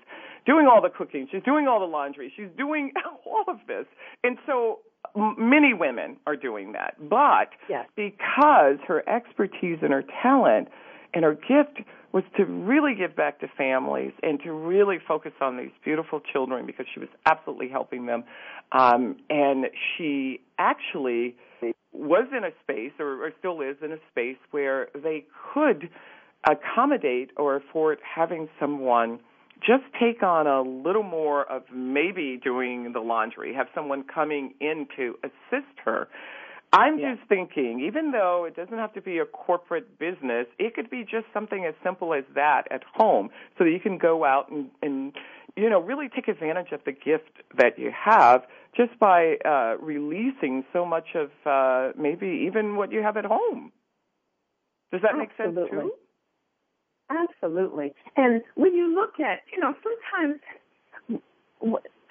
[0.46, 2.92] doing all the cooking, she's doing all the laundry, she's doing
[3.26, 3.86] all of this.
[4.24, 4.80] And so
[5.38, 6.96] many women are doing that.
[7.10, 7.86] But yes.
[7.96, 10.68] because her expertise and her talent
[11.13, 15.58] and her gift was to really give back to families and to really focus on
[15.58, 18.24] these beautiful children because she was absolutely helping them.
[18.72, 19.65] Um, and
[19.98, 21.36] she actually
[21.91, 25.89] was in a space, or, or still is in a space, where they could
[26.50, 29.19] accommodate or afford having someone
[29.60, 34.88] just take on a little more of maybe doing the laundry, have someone coming in
[34.95, 36.08] to assist her.
[36.72, 37.16] I'm yeah.
[37.16, 41.04] just thinking, even though it doesn't have to be a corporate business, it could be
[41.04, 44.70] just something as simple as that at home so that you can go out and,
[44.82, 45.14] and
[45.56, 48.44] you know, really take advantage of the gift that you have
[48.78, 53.72] just by uh, releasing so much of uh, maybe even what you have at home.
[54.92, 55.92] Does that make sense too?
[57.10, 57.94] Absolutely.
[58.16, 60.40] And when you look at, you know, sometimes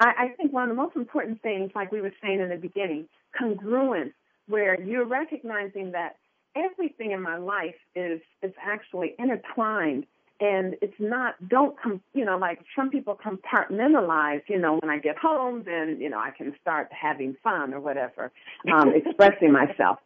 [0.01, 2.57] I, I think one of the most important things, like we were saying in the
[2.57, 3.09] beginning,
[3.41, 4.13] congruence,
[4.49, 6.17] where you're recognizing that
[6.57, 10.07] everything in my life is is actually intertwined.
[10.41, 14.99] And it's not don't come you know like some people compartmentalize you know when i
[14.99, 18.31] get home then you know i can start having fun or whatever
[18.73, 19.99] um expressing myself.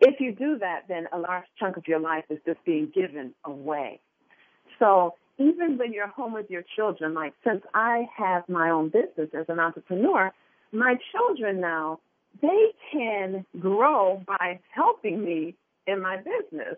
[0.00, 3.34] If you do that then a large chunk of your life is just being given
[3.44, 4.00] away.
[4.78, 9.30] So even when you're home with your children, like since I have my own business
[9.32, 10.32] as an entrepreneur,
[10.72, 12.00] my children now,
[12.40, 15.54] they can grow by helping me
[15.86, 16.76] in my business.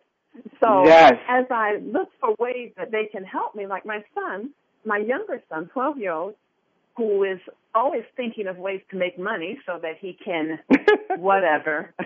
[0.61, 1.15] So yes.
[1.29, 4.51] as I look for ways that they can help me, like my son,
[4.85, 6.35] my younger son, 12 year old,
[6.97, 7.39] who is
[7.75, 10.59] always thinking of ways to make money so that he can
[11.19, 11.95] whatever.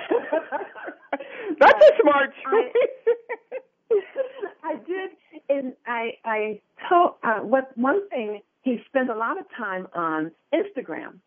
[1.60, 2.72] That's a smart choice.
[3.92, 5.10] I, I did
[5.48, 10.30] and I I told uh, what one thing he spent a lot of time on
[10.52, 11.18] Instagram,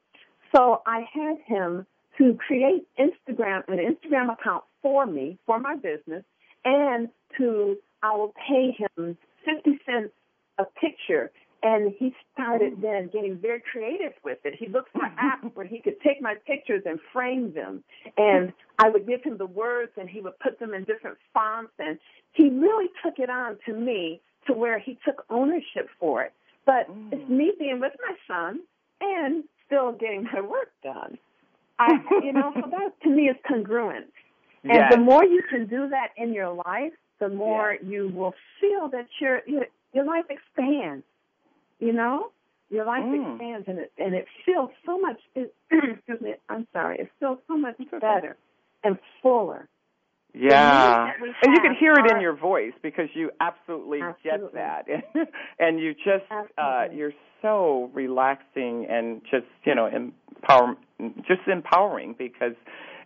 [0.55, 1.85] so I had him
[2.17, 6.23] to create Instagram an Instagram account for me for my business,
[6.65, 10.11] and to I will pay him fifty cents
[10.57, 11.31] a picture
[11.63, 14.53] and he started then getting very creative with it.
[14.57, 17.83] He looked for apps where he could take my pictures and frame them.
[18.17, 21.71] And I would give him the words and he would put them in different fonts.
[21.79, 21.97] And
[22.33, 26.33] he really took it on to me to where he took ownership for it.
[26.65, 27.11] But mm.
[27.11, 28.59] it's me being with my son
[29.01, 31.17] and still getting my work done.
[31.79, 34.07] I, you know, so that to me is congruent.
[34.63, 34.91] And yes.
[34.91, 39.07] the more you can do that in your life, the more you will feel that
[39.19, 41.03] your your, your life expands
[41.79, 42.31] you know,
[42.69, 43.31] your life mm.
[43.31, 45.17] expands and it and it feels so much.
[45.35, 46.33] It, excuse me.
[46.49, 46.97] I'm sorry.
[46.99, 48.35] It feels so much better
[48.83, 49.67] and fuller.
[50.33, 54.49] Yeah, and you can hear it in your voice because you absolutely, absolutely.
[54.53, 56.25] get that, and you just
[56.57, 60.75] uh, you're so relaxing and just you know empower,
[61.27, 62.55] just empowering because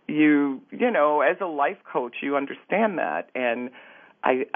[0.08, 3.70] you you know as a life coach you understand that, and
[4.24, 4.46] I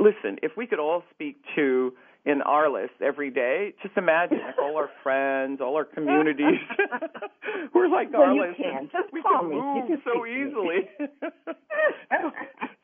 [0.00, 0.38] listen.
[0.42, 1.92] If we could all speak to
[2.26, 3.74] in Arlyce every day.
[3.82, 6.58] Just imagine if all our friends, all our communities
[7.74, 8.56] we're like well, Arlyce.
[8.56, 8.88] Can.
[8.90, 9.56] Just we can me.
[9.56, 10.88] move so easily.
[11.20, 11.30] so,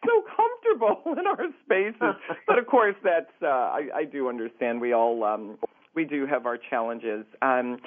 [0.04, 2.20] so comfortable in our spaces.
[2.46, 5.56] But of course that's uh I, I do understand we all um
[5.94, 7.24] we do have our challenges.
[7.40, 7.78] Um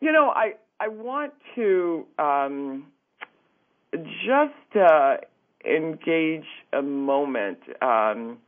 [0.00, 2.86] you know, I I want to um
[3.92, 5.18] just uh
[5.64, 8.38] engage a moment um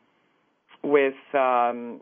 [0.83, 2.01] with um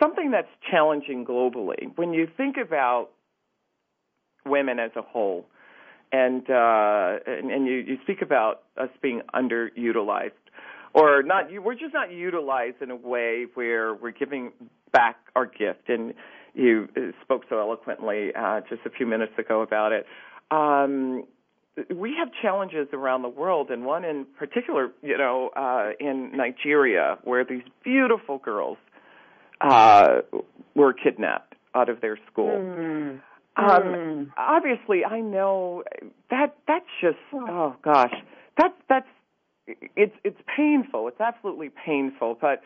[0.00, 1.96] something that's challenging globally.
[1.96, 3.08] When you think about
[4.44, 5.46] women as a whole,
[6.12, 10.32] and uh, and, and you, you speak about us being underutilized,
[10.94, 14.52] or not, we're just not utilized in a way where we're giving
[14.92, 15.88] back our gift.
[15.88, 16.14] And
[16.54, 16.88] you
[17.22, 20.06] spoke so eloquently uh, just a few minutes ago about it.
[20.50, 21.24] Um,
[21.94, 27.18] we have challenges around the world, and one in particular, you know, uh, in Nigeria,
[27.24, 28.76] where these beautiful girls
[29.62, 30.20] uh,
[30.74, 32.50] were kidnapped out of their school.
[32.50, 33.20] Mm.
[33.56, 34.30] Um, mm.
[34.36, 35.84] Obviously, I know
[36.30, 38.14] that that's just oh gosh,
[38.58, 39.08] that's that's
[39.66, 41.08] it's it's painful.
[41.08, 42.36] It's absolutely painful.
[42.40, 42.62] But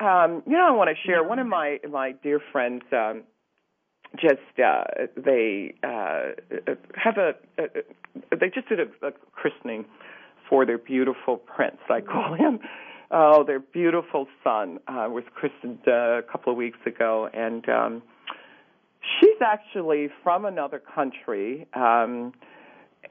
[0.00, 2.82] um, you know, I want to share one of my my dear friends.
[2.92, 3.22] Um,
[4.16, 4.84] just uh,
[5.16, 6.30] they uh,
[6.94, 9.84] have a, a they just did a, a christening
[10.48, 11.78] for their beautiful prince.
[11.90, 12.60] I call him
[13.10, 18.02] Oh, their beautiful son uh, was christened uh, a couple of weeks ago, and um,
[19.18, 21.66] she's actually from another country.
[21.72, 22.34] Um,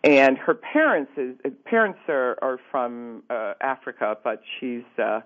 [0.03, 1.35] and her parents is
[1.65, 5.21] parents are, are from uh, Africa, but she's uh,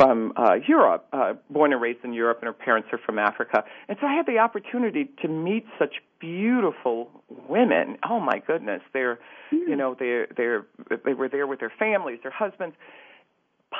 [0.00, 3.64] from uh, Europe, uh, born and raised in Europe, and her parents are from Africa.
[3.86, 7.10] And so I had the opportunity to meet such beautiful
[7.48, 7.98] women.
[8.08, 9.18] Oh my goodness, they're,
[9.50, 10.66] you know, they're they're
[11.04, 12.76] they were there with their families, their husbands.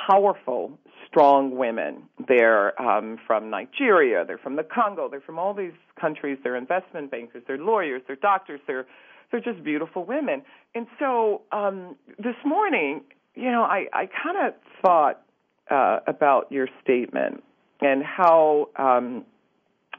[0.07, 2.03] Powerful, strong women.
[2.27, 4.23] They're um, from Nigeria.
[4.25, 5.09] They're from the Congo.
[5.09, 6.37] They're from all these countries.
[6.43, 7.43] They're investment bankers.
[7.47, 8.01] They're lawyers.
[8.05, 8.61] They're doctors.
[8.67, 8.85] They're
[9.31, 10.43] they're just beautiful women.
[10.75, 13.01] And so um, this morning,
[13.33, 15.23] you know, I I kind of thought
[15.71, 17.43] uh, about your statement
[17.79, 19.25] and how, um,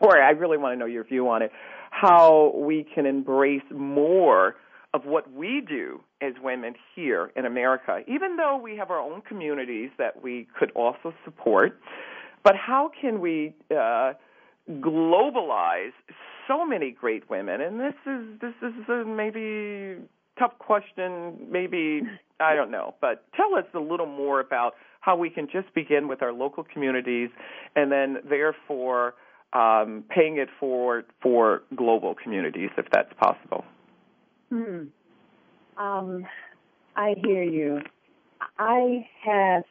[0.01, 1.51] or I really want to know your view on it,
[1.91, 4.57] how we can embrace more
[4.95, 9.23] of what we do as women here in America, even though we have our own
[9.23, 11.81] communities that we could also support.
[12.45, 14.13] But how can we uh,
[14.71, 15.93] globalize
[16.47, 17.61] so many great women?
[17.61, 19.97] And this is this is maybe
[20.39, 21.49] tough question.
[21.51, 22.03] Maybe
[22.41, 26.09] I don't know, but tell us a little more about how we can just begin
[26.09, 27.31] with our local communities
[27.75, 29.15] and then therefore
[29.53, 33.65] um, paying it forward for global communities if that's possible.
[34.49, 34.85] Hmm.
[35.77, 36.27] Um,
[36.97, 37.81] I hear you.
[38.59, 39.65] I have,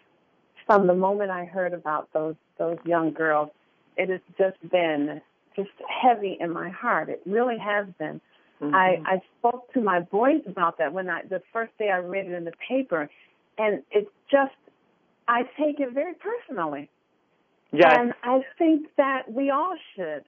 [0.65, 3.49] from the moment I heard about those those young girls,
[3.97, 5.21] it has just been
[5.55, 7.09] just heavy in my heart.
[7.09, 8.21] It really has been.
[8.61, 8.75] Mm-hmm.
[8.75, 12.27] I I spoke to my boys about that when I the first day I read
[12.27, 13.09] it in the paper,
[13.57, 14.53] and it just
[15.27, 16.89] I take it very personally.
[17.71, 17.95] Yes.
[17.97, 20.23] And I think that we all should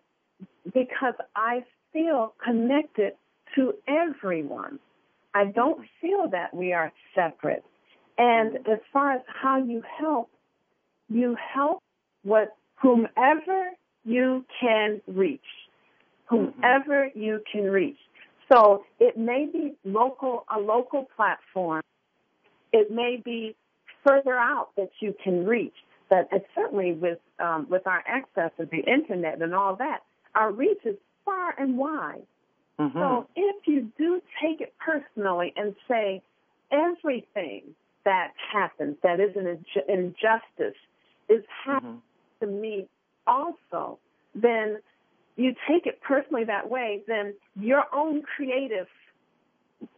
[0.74, 3.14] because I feel connected
[3.56, 4.80] to everyone.
[5.36, 7.64] I don't feel that we are separate.
[8.18, 10.30] And as far as how you help,
[11.10, 11.82] you help
[12.24, 13.72] what whomever
[14.06, 15.42] you can reach.
[16.30, 17.20] Whomever mm-hmm.
[17.20, 17.98] you can reach.
[18.54, 21.82] So it may be local a local platform.
[22.72, 23.56] It may be
[24.06, 25.74] further out that you can reach.
[26.10, 30.02] But certainly with um, with our access of the internet and all that,
[30.36, 30.96] our reach is
[31.26, 32.28] far and wide.
[32.80, 32.98] Mm-hmm.
[32.98, 36.22] So if you do take it personally and say
[36.72, 37.64] everything
[38.06, 40.78] that happens that is an injustice
[41.30, 42.02] is happening
[42.42, 42.46] mm-hmm.
[42.46, 42.88] to me
[43.26, 43.98] also,
[44.36, 44.78] then
[45.36, 48.88] you take it personally that way, then your own creative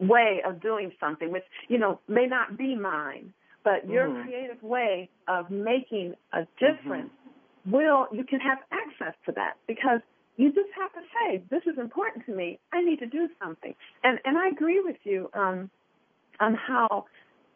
[0.00, 3.32] way of doing something, which, you know, may not be mine,
[3.66, 4.22] but your mm-hmm.
[4.22, 7.72] creative way of making a difference mm-hmm.
[7.72, 10.00] will you can have access to that because
[10.36, 13.74] you just have to say this is important to me i need to do something
[14.04, 15.68] and and i agree with you um
[16.38, 17.04] on how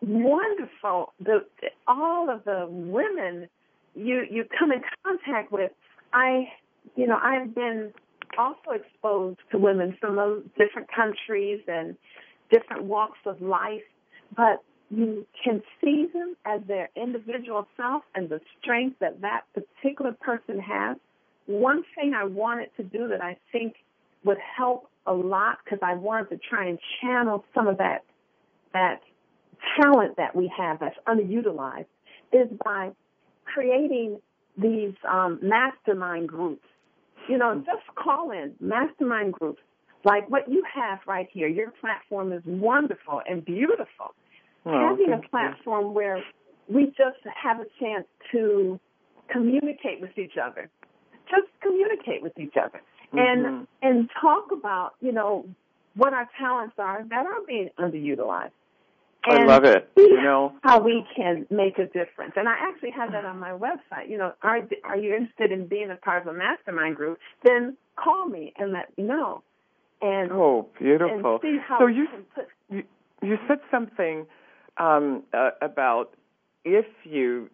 [0.02, 1.44] wonderful the
[1.86, 3.48] all of the women
[3.94, 5.70] you you come in contact with
[6.12, 6.48] i
[6.96, 7.92] you know i've been
[8.38, 11.96] also exposed to women from different countries and
[12.50, 13.82] different walks of life
[14.36, 20.12] but you can see them as their individual self and the strength that that particular
[20.20, 20.96] person has.
[21.46, 23.74] One thing I wanted to do that I think
[24.24, 28.04] would help a lot because I wanted to try and channel some of that
[28.72, 29.00] that
[29.80, 31.86] talent that we have that's underutilized
[32.32, 32.90] is by
[33.44, 34.20] creating
[34.56, 36.66] these um, mastermind groups.
[37.30, 39.62] You know, just call in mastermind groups
[40.04, 41.46] like what you have right here.
[41.46, 44.14] Your platform is wonderful and beautiful
[44.66, 46.22] oh, having a platform where
[46.68, 48.80] we just have a chance to
[49.30, 50.68] communicate with each other.
[51.28, 52.80] Just communicate with each other.
[53.14, 53.18] Mm-hmm.
[53.18, 55.46] And and talk about, you know,
[55.94, 58.50] what our talents are that are being underutilized.
[59.26, 59.90] And I love it.
[59.96, 62.32] You know how we can make a difference.
[62.36, 64.08] And I actually have that on my website.
[64.08, 67.18] You know, are are you interested in being a part of a mastermind group?
[67.44, 69.42] Then call me and let me know.
[70.00, 71.32] And oh, beautiful.
[71.32, 72.82] And see how so you, put, you
[73.22, 74.26] you said something
[74.78, 76.14] um, uh, about
[76.64, 77.50] if you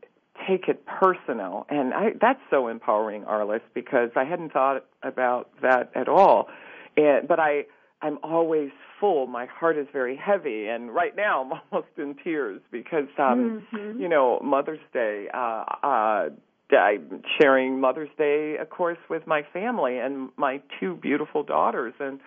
[0.46, 5.90] take it personal, and I, that's so empowering, Arlyce, because I hadn't thought about that
[5.94, 6.48] at all.
[6.96, 7.64] And, but I,
[8.02, 8.70] I'm always
[9.00, 9.26] full.
[9.26, 14.00] My heart is very heavy, and right now I'm almost in tears because, um, mm-hmm.
[14.00, 15.28] you know, Mother's Day.
[15.32, 16.28] Uh, uh,
[16.76, 22.18] I'm sharing Mother's Day, of course, with my family and my two beautiful daughters, and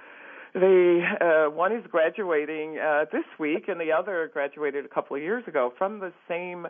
[0.54, 5.22] the uh, one is graduating uh, this week, and the other graduated a couple of
[5.22, 6.68] years ago from the same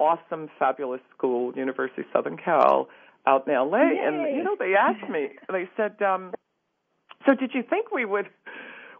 [0.00, 2.88] awesome, fabulous school, University of Southern Cal,
[3.26, 3.78] out in LA.
[3.78, 3.98] Yay.
[4.04, 5.28] And you know, they asked me.
[5.50, 6.32] They said, um,
[7.26, 8.28] "So did you think we would?"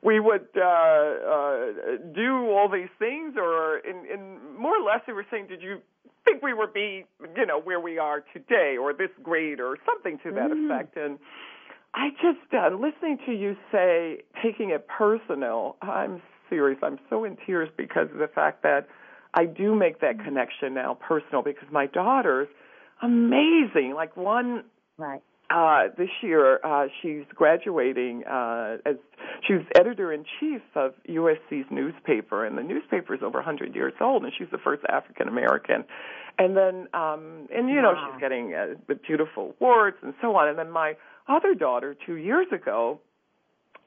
[0.02, 1.66] We would uh, uh,
[2.14, 5.78] do all these things, or in, in more or less, they were saying, did you
[6.24, 7.04] think we would be,
[7.36, 10.66] you know, where we are today, or this great, or something to that mm.
[10.66, 10.96] effect?
[10.96, 11.18] And
[11.94, 15.76] I just uh, listening to you say taking it personal.
[15.82, 16.80] I'm serious.
[16.82, 18.88] I'm so in tears because of the fact that
[19.34, 22.48] I do make that connection now personal because my daughter's
[23.02, 23.94] amazing.
[23.94, 24.64] Like one
[24.98, 25.22] right
[25.52, 28.96] uh, this year, uh, she's graduating uh, as
[29.46, 33.92] she was editor in chief of USC's newspaper, and the newspaper is over 100 years
[34.00, 35.84] old, and she's the first African American.
[36.38, 38.10] And then, um, and you know, Wow.
[38.12, 40.48] she's getting uh, the beautiful awards and so on.
[40.48, 40.96] And then my
[41.28, 43.00] other daughter, two years ago,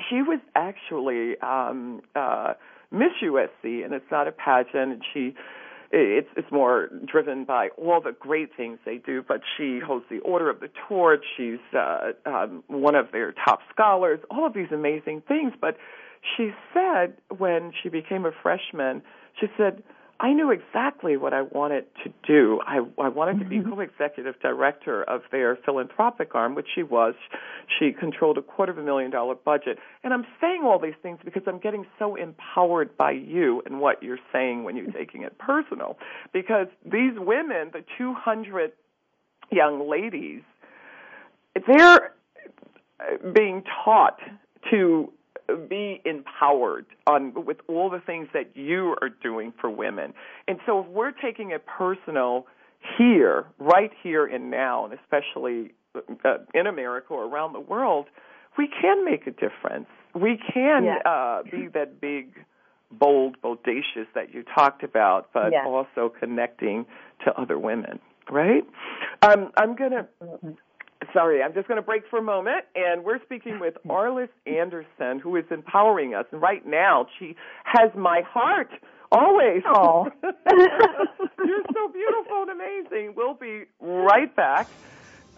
[0.09, 2.53] she was actually um, uh,
[2.91, 5.35] Miss USC, and it's not a pageant, and she
[5.91, 9.23] it's it's more driven by all the great things they do.
[9.27, 11.23] But she holds the Order of the Torch.
[11.37, 14.19] She's uh, um, one of their top scholars.
[14.29, 15.53] All of these amazing things.
[15.59, 15.77] But
[16.35, 19.01] she said when she became a freshman,
[19.39, 19.83] she said.
[20.19, 22.61] I knew exactly what I wanted to do.
[22.65, 23.73] I, I wanted to be mm-hmm.
[23.73, 27.15] co-executive director of their philanthropic arm, which she was.
[27.79, 29.77] She controlled a quarter of a million dollar budget.
[30.03, 34.01] And I'm saying all these things because I'm getting so empowered by you and what
[34.01, 35.97] you're saying when you're taking it personal.
[36.31, 38.71] Because these women, the 200
[39.51, 40.43] young ladies,
[41.67, 42.13] they're
[43.33, 44.19] being taught
[44.71, 45.11] to
[45.69, 50.13] be empowered on with all the things that you are doing for women.
[50.47, 52.47] And so if we're taking it personal
[52.97, 58.07] here, right here and now, and especially uh, in America or around the world,
[58.57, 59.87] we can make a difference.
[60.13, 61.01] We can Yes.
[61.05, 62.45] uh, be that big,
[62.91, 65.65] bold, bodacious that you talked about, but Yes.
[65.65, 66.85] also connecting
[67.25, 67.99] to other women.
[68.29, 68.65] Right?
[69.21, 70.07] Um, I'm gonna
[71.13, 75.19] Sorry, I'm just going to break for a moment, and we're speaking with Arlyce Anderson,
[75.19, 76.25] who is empowering us.
[76.31, 78.69] And right now, she has my heart
[79.11, 79.63] always.
[79.65, 80.03] Aw.
[80.23, 83.13] You're so beautiful and amazing.
[83.15, 84.67] We'll be right back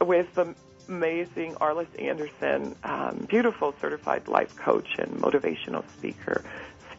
[0.02, 0.56] with the
[0.88, 6.44] amazing Arlyce Anderson, um, beautiful certified life coach and motivational speaker.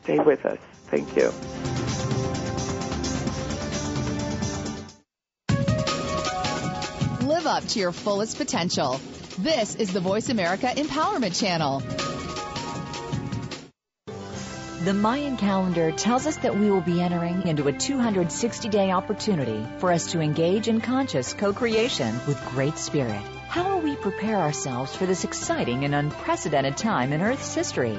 [0.03, 0.59] Stay with us.
[0.91, 1.78] Thank you.
[7.59, 9.01] Up to your fullest potential.
[9.37, 11.83] This is the VoiceAmerica Empowerment Channel.
[14.85, 19.67] The Mayan calendar tells us that we will be entering into a 260 day opportunity
[19.79, 23.21] for us to engage in conscious co creation with Great Spirit.
[23.49, 27.99] How will we prepare ourselves for this exciting and unprecedented time in Earth's history?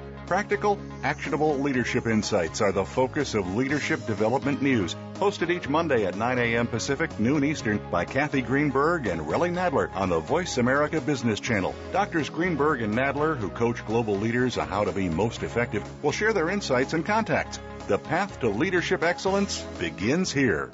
[0.27, 6.15] Practical, actionable leadership insights are the focus of Leadership Development News, hosted each Monday at
[6.15, 6.67] 9 a.m.
[6.67, 11.75] Pacific, noon Eastern by Kathy Greenberg and Relly Nadler on the VoiceAmerica Business Channel.
[11.91, 16.11] Doctors Greenberg and Nadler, who coach global leaders on how to be most effective, will
[16.11, 17.59] share their insights and contacts.
[17.87, 20.71] The path to leadership excellence begins here.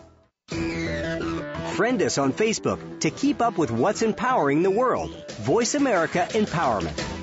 [0.50, 5.12] Friend us on Facebook to keep up with what's empowering the world.
[5.42, 7.17] VoiceAmerica Empowerment.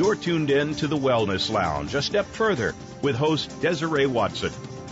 [0.00, 4.50] You're tuned in to the Wellness Lounge, a step further with host Desiree Watson.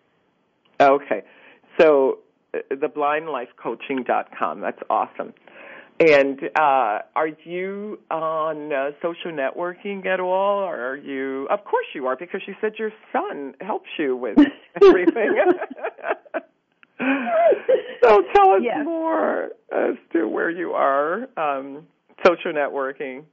[0.79, 1.23] Okay.
[1.79, 2.19] So
[2.53, 4.61] sublimelifecoaching.com.
[4.61, 5.33] That's awesome.
[5.99, 10.59] And uh, are you on uh, social networking at all?
[10.59, 11.47] Or are you?
[11.49, 14.37] Of course you are, because you said your son helps you with
[14.83, 15.41] everything.
[18.03, 18.81] so tell us yes.
[18.83, 21.87] more as to where you are um,
[22.25, 23.23] social networking.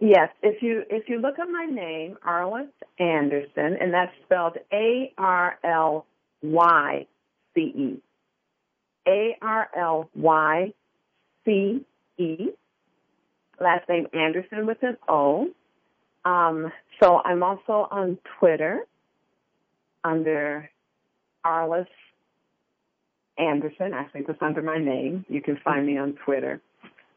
[0.00, 2.66] Yes, if you if you look at my name, Arlyce
[2.98, 6.06] Anderson, and that's spelled A R L
[6.42, 7.06] Y
[7.58, 8.02] C E.
[9.06, 10.72] A R L Y
[11.44, 11.84] C
[12.18, 12.48] E.
[13.60, 15.48] Last name Anderson with an O.
[16.24, 16.70] Um,
[17.02, 18.86] so I'm also on Twitter
[20.04, 20.70] under
[21.44, 21.86] Arlyce
[23.36, 23.92] Anderson.
[23.94, 25.24] Actually, just under my name.
[25.28, 26.60] You can find me on Twitter.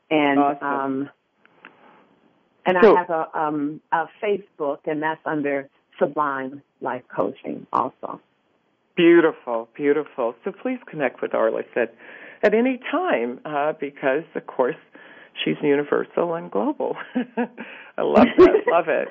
[0.09, 0.67] And awesome.
[0.67, 1.09] um,
[2.65, 5.69] and so, I have a um, a Facebook, and that's under
[5.99, 8.19] Sublime Life Coaching also.
[9.01, 10.35] Beautiful, beautiful.
[10.43, 11.95] So please connect with Arlyce at
[12.43, 14.75] at any time uh, because, of course,
[15.43, 16.95] she's universal and global.
[17.15, 18.49] I love that.
[18.67, 19.07] love it.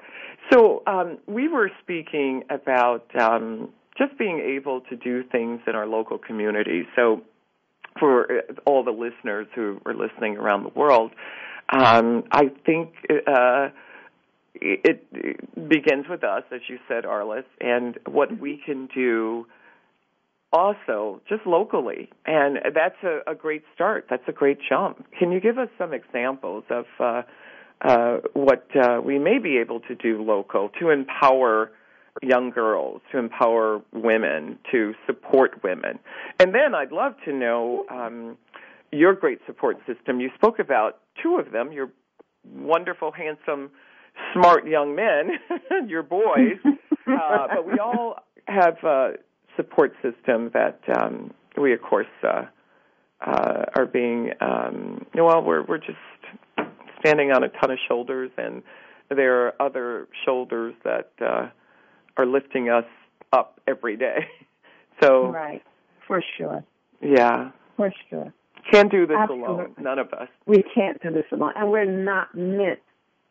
[0.52, 5.86] So um, we were speaking about um, just being able to do things in our
[5.88, 6.84] local community.
[6.94, 7.22] So
[7.98, 11.10] for uh, all the listeners who are listening around the world,
[11.72, 12.94] um, I think
[13.26, 13.70] uh,
[14.54, 19.46] it, it begins with us, as you said, Arlyce, and what we can do
[20.52, 22.10] also just locally.
[22.26, 24.06] And that's a, a great start.
[24.10, 25.04] That's a great jump.
[25.18, 27.22] Can you give us some examples of uh,
[27.82, 31.72] uh, what uh, we may be able to do local to empower
[32.22, 35.98] young girls, to empower women, to support women?
[36.38, 38.36] And then I'd love to know um,
[38.92, 40.20] your great support system.
[40.20, 41.90] You spoke about two of them, your
[42.44, 43.70] wonderful, handsome,
[44.32, 45.38] smart young men,
[45.88, 46.58] your boys.
[46.64, 49.10] uh, but we all have uh,
[49.56, 52.44] support system that um, we, of course, uh,
[53.20, 55.42] uh, are being um, well.
[55.42, 55.98] We're we're just
[57.00, 58.62] standing on a ton of shoulders, and
[59.08, 61.48] there are other shoulders that uh,
[62.16, 62.84] are lifting us
[63.32, 64.18] up every day.
[65.02, 65.62] So right,
[66.06, 66.62] for sure.
[67.00, 68.34] Yeah, for sure.
[68.70, 69.46] Can't do this Absolutely.
[69.46, 69.74] alone.
[69.80, 70.28] None of us.
[70.44, 72.80] We can't do this alone, and we're not meant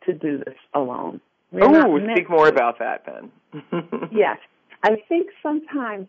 [0.06, 1.20] to do this alone.
[1.60, 3.62] oh, speak more about that then.
[4.12, 4.38] yes,
[4.82, 6.08] I think sometimes,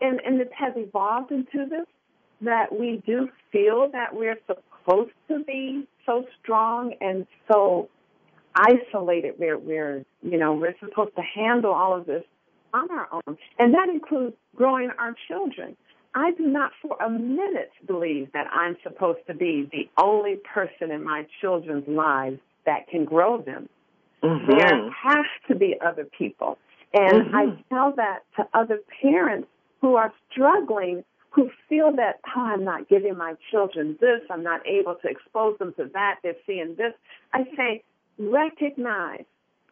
[0.00, 1.86] and, and it has evolved into this,
[2.42, 7.88] that we do feel that we're supposed to be so strong and so
[8.54, 9.34] isolated.
[9.38, 12.24] We're, we're, you know, we're supposed to handle all of this
[12.72, 13.36] on our own.
[13.58, 15.76] And that includes growing our children.
[16.14, 20.90] I do not for a minute believe that I'm supposed to be the only person
[20.90, 23.68] in my children's lives that can grow them.
[24.22, 24.50] Mm-hmm.
[24.50, 26.58] There has to be other people.
[26.92, 27.36] And mm-hmm.
[27.36, 29.48] I tell that to other parents
[29.80, 34.66] who are struggling, who feel that, oh, I'm not giving my children this, I'm not
[34.66, 36.92] able to expose them to that, they're seeing this.
[37.32, 37.84] I say,
[38.18, 39.24] recognize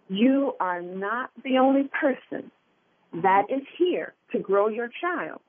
[0.08, 2.50] you are not the only person
[3.22, 5.40] that is here to grow your child.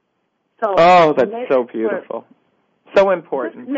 [0.62, 2.26] So Oh, that's so beautiful.
[2.96, 3.70] So important.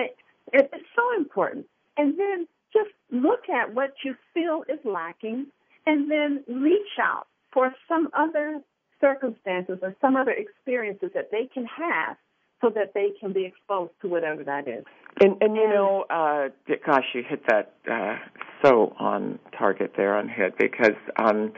[0.54, 1.66] It's so important.
[1.98, 5.48] And then just look at what you feel is lacking
[5.86, 8.62] and then reach out for some other
[9.00, 12.18] circumstances or some other experiences that they can have
[12.62, 14.86] so that they can be exposed to whatever that is.
[15.20, 16.50] And, and you know, uh,
[16.86, 18.18] gosh, you hit that uh,
[18.64, 21.52] so on target there on head because um,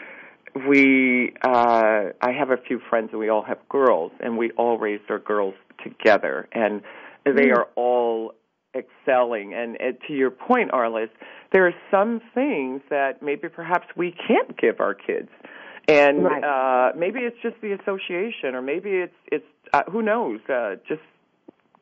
[0.68, 4.78] we, uh, I have a few friends and we all have girls, and we all
[4.78, 6.82] raised our girls together, and
[7.26, 7.58] they mm.
[7.58, 8.34] are all
[8.76, 9.54] excelling.
[9.54, 11.10] And uh, to your point, Arlyce,
[11.52, 15.30] there are some things that maybe perhaps we can't give our kids
[15.88, 16.44] and right.
[16.44, 21.02] uh, maybe it's just the association, or maybe it's it's uh, who knows, uh, just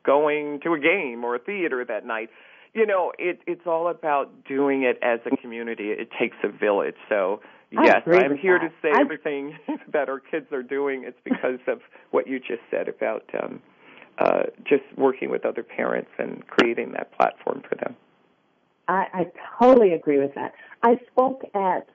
[0.04, 2.30] going to a game or a theater that night.
[2.74, 5.90] You know, it, it's all about doing it as a community.
[5.90, 6.96] It takes a village.
[7.08, 7.40] So
[7.70, 8.68] yes, I'm here that.
[8.68, 9.00] to say I...
[9.00, 9.58] everything
[9.92, 11.04] that our kids are doing.
[11.06, 11.80] It's because of
[12.10, 13.60] what you just said about um,
[14.18, 17.94] uh, just working with other parents and creating that platform for them.
[18.88, 19.26] I, I
[19.58, 20.54] totally agree with that.
[20.82, 21.86] I spoke at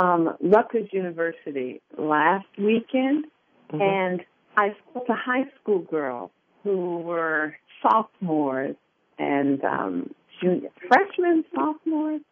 [0.00, 3.26] um, Rutgers University last weekend,
[3.70, 3.80] mm-hmm.
[3.80, 4.20] and
[4.56, 6.30] I spoke to high school girls
[6.64, 8.76] who were sophomores
[9.18, 12.22] and um, junior, freshmen, sophomores,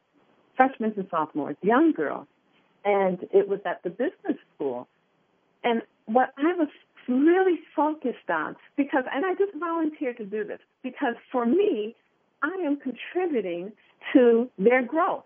[0.56, 2.26] freshmen and sophomores, young girls,
[2.84, 4.88] and it was at the business school.
[5.62, 6.68] And what I was
[7.06, 11.94] really focused on, because, and I just volunteered to do this, because for me,
[12.42, 13.72] I am contributing
[14.14, 15.24] to their growth.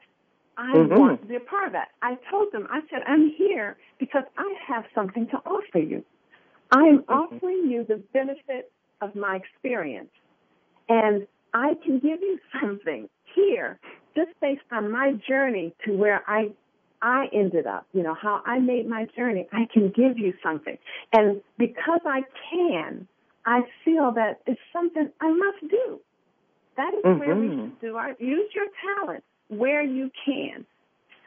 [0.56, 0.98] I mm-hmm.
[0.98, 1.88] want to be a part of that.
[2.02, 6.04] I told them, I said, I'm here because I have something to offer you.
[6.70, 7.12] I'm Mm-hmm.
[7.12, 10.10] offering you the benefit of my experience.
[10.88, 13.78] And I can give you something here
[14.14, 16.52] just based on my journey to where I
[17.04, 19.48] I ended up, you know, how I made my journey.
[19.52, 20.78] I can give you something.
[21.12, 23.08] And because I can,
[23.44, 26.00] I feel that it's something I must do.
[26.76, 27.56] That is where we Mhm.
[27.56, 29.24] should do our use your talent
[29.58, 30.66] where you can.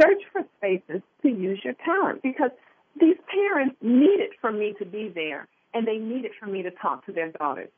[0.02, 2.52] Search for spaces to use your talent because
[3.00, 6.64] these parents need it for me to be there and they need it for me
[6.64, 7.70] to talk to their daughters.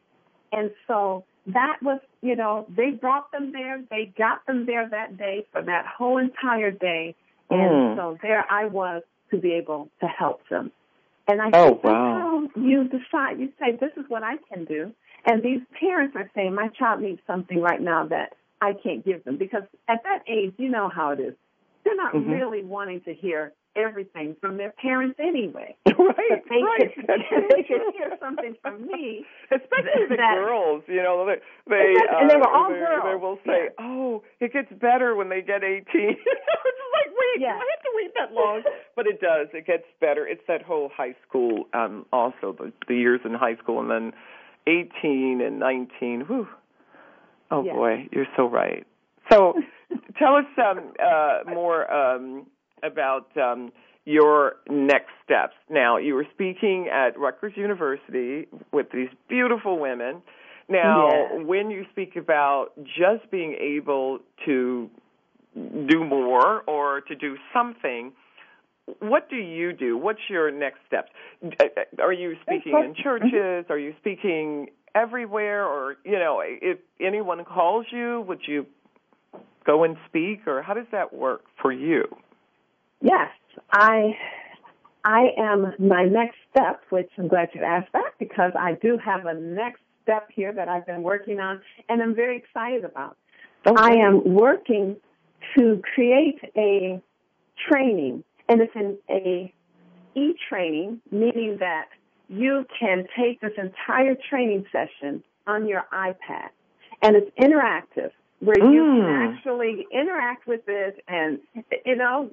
[0.52, 5.18] And so that was, you know, they brought them there, they got them there that
[5.18, 7.16] day for that whole entire day.
[7.50, 7.96] And Mm.
[7.96, 10.72] so there I was to be able to help them.
[11.28, 12.48] And I Oh, think wow.
[12.56, 13.40] you decide.
[13.40, 14.94] You say, this is what I can do.
[15.26, 19.24] And these parents are saying, my child needs something right now that I can't give
[19.24, 19.38] them.
[19.38, 21.34] Because at that age, you know how it is.
[21.84, 22.32] They're not Mhm.
[22.32, 25.76] really wanting to hear everything from their parents anyway.
[25.86, 26.96] right, But they right.
[26.96, 27.06] could,
[27.52, 29.24] they could hear something from me.
[29.52, 31.36] Especially the that- girls, you know, they
[31.70, 33.04] they, Exactly, and they uh, were all they, girls.
[33.06, 33.86] they will say, Yeah.
[33.86, 37.54] "Oh, it gets better when they get 18." it's like, wait, Yeah.
[37.54, 38.64] do I have to wait that long?
[38.96, 39.48] But it does.
[39.54, 40.28] It gets better.
[40.28, 44.14] It's that whole high school, um, also the the years in high school, and then
[44.66, 46.22] 18 and 19.
[46.22, 46.48] Whew.
[47.52, 47.74] Oh Yeah.
[47.74, 48.86] boy, you're so right.
[49.30, 49.56] So,
[50.18, 52.46] tell us um, uh, more um,
[52.82, 53.74] about um,
[54.06, 55.54] your next steps.
[55.70, 60.22] Now, you were speaking at Rutgers University with these beautiful women.
[60.70, 61.46] Now, Yes.
[61.46, 64.90] when you speak about just being able to
[65.88, 68.14] do more or to do something,
[69.00, 69.98] what do you do?
[69.98, 71.12] What's your next steps?
[71.44, 73.66] Uh, Are you speaking in churches?
[73.70, 75.66] Are you speaking everywhere?
[75.66, 78.66] Or, you know, if anyone calls you, would you
[79.66, 80.48] go and speak?
[80.48, 82.06] Or how does that work for you?
[83.02, 83.30] Yes,
[83.72, 84.16] I
[85.04, 89.26] I am my next step, which I'm glad you asked that because I do have
[89.26, 93.18] a next step here that I've been working on and I'm very excited about.
[93.66, 94.96] I am working
[95.58, 97.02] to create a
[97.70, 99.54] training and it's an a
[100.16, 101.88] e-training, meaning that
[102.30, 106.50] you can take this entire training session on your iPad
[107.02, 109.06] and it's interactive where you Mm.
[109.06, 111.40] can actually interact with it and
[111.86, 112.30] you know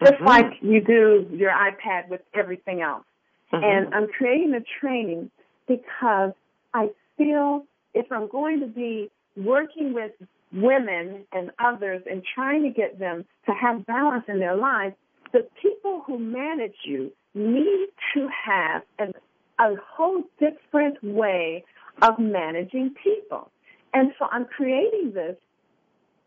[0.00, 0.26] just Mhm.
[0.26, 3.04] like you do your iPad with everything else.
[3.52, 3.62] Mhm.
[3.62, 5.30] And I'm creating a training
[5.66, 6.32] because
[6.74, 10.12] I feel if I'm going to be working with
[10.52, 14.94] women and others and trying to get them to have balance in their lives,
[15.32, 19.12] the people who manage you need to have an,
[19.60, 21.64] a whole different way
[22.02, 23.50] of managing people.
[23.94, 25.36] And so I'm creating this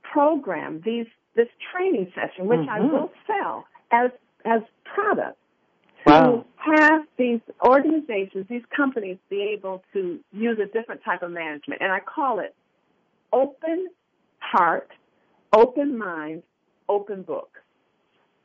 [0.03, 2.91] program, these this training session, which I Mhm.
[2.91, 4.11] will sell as
[4.45, 5.37] as product
[6.05, 6.45] Wow.
[6.65, 11.81] to have these organizations, these companies be able to use a different type of management.
[11.81, 12.55] And I call it
[13.31, 13.89] open
[14.39, 14.89] heart,
[15.53, 16.43] open mind,
[16.87, 17.61] open book.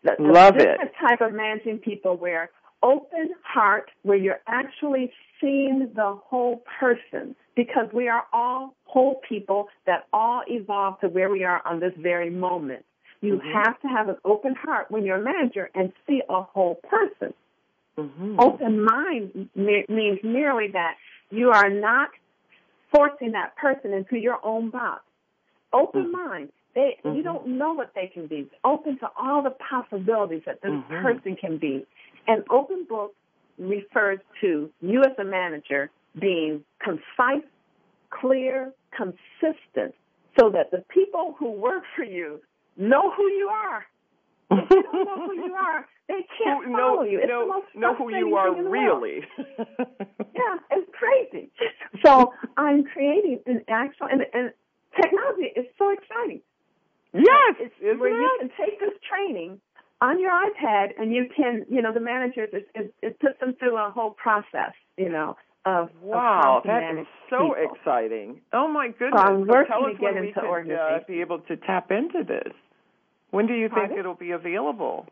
[0.04, 0.78] The Love it.
[1.00, 2.50] type of managing people where
[2.82, 9.68] open heart, where you're actually seeing the whole person because we are all whole people
[9.86, 12.84] that all evolve to where we are on this very moment.
[13.22, 13.52] You Mhm.
[13.52, 17.32] have to have an open heart when you're a manager and see a whole person.
[17.96, 18.36] Mhm.
[18.38, 20.98] Open mind me- means merely that
[21.30, 22.10] you are not
[22.90, 25.02] forcing that person into your own box.
[25.72, 26.12] Open Mhm.
[26.12, 26.52] mind.
[26.74, 27.24] They you Mhm.
[27.24, 28.50] don't know what they can be.
[28.64, 31.02] Open to all the possibilities that this Mhm.
[31.02, 31.86] person can be.
[32.26, 33.14] And open book
[33.58, 37.44] refers to you as a manager being concise,
[38.10, 39.94] clear, consistent,
[40.38, 42.40] so that the people who work for you
[42.76, 43.86] know who you are.
[44.50, 47.18] If they don't know who you are, they can't Who- follow know, you.
[47.20, 49.02] It's know, know who you are thing in the world.
[49.02, 49.26] really.
[50.34, 51.50] Yeah, it's crazy.
[52.04, 54.52] So I'm creating an actual, and, and
[55.00, 56.40] technology is so exciting.
[57.14, 59.60] Yes, It's isn't where you can take this training
[60.00, 63.54] on your iPad and you can, you know, the managers, it, it, it puts them
[63.58, 67.76] through a whole process, you know, of, of Wow, to that is so people.
[67.76, 68.40] exciting.
[68.52, 69.22] Oh my goodness.
[69.24, 72.24] I'm So working tell to us get into could uh, be able to tap into
[72.26, 72.52] this.
[73.30, 73.98] When do you think Pardon?
[73.98, 75.06] it'll be available?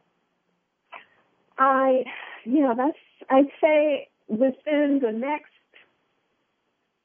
[1.59, 2.03] I,
[2.45, 2.99] you know, that's,
[3.31, 5.51] I'd say within the next,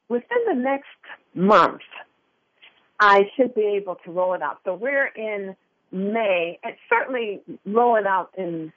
[0.10, 0.88] within the next
[1.36, 1.82] month,
[3.00, 4.60] I should be able to roll it out.
[4.66, 5.56] So we're in
[5.91, 8.74] May, and certainly roll it out in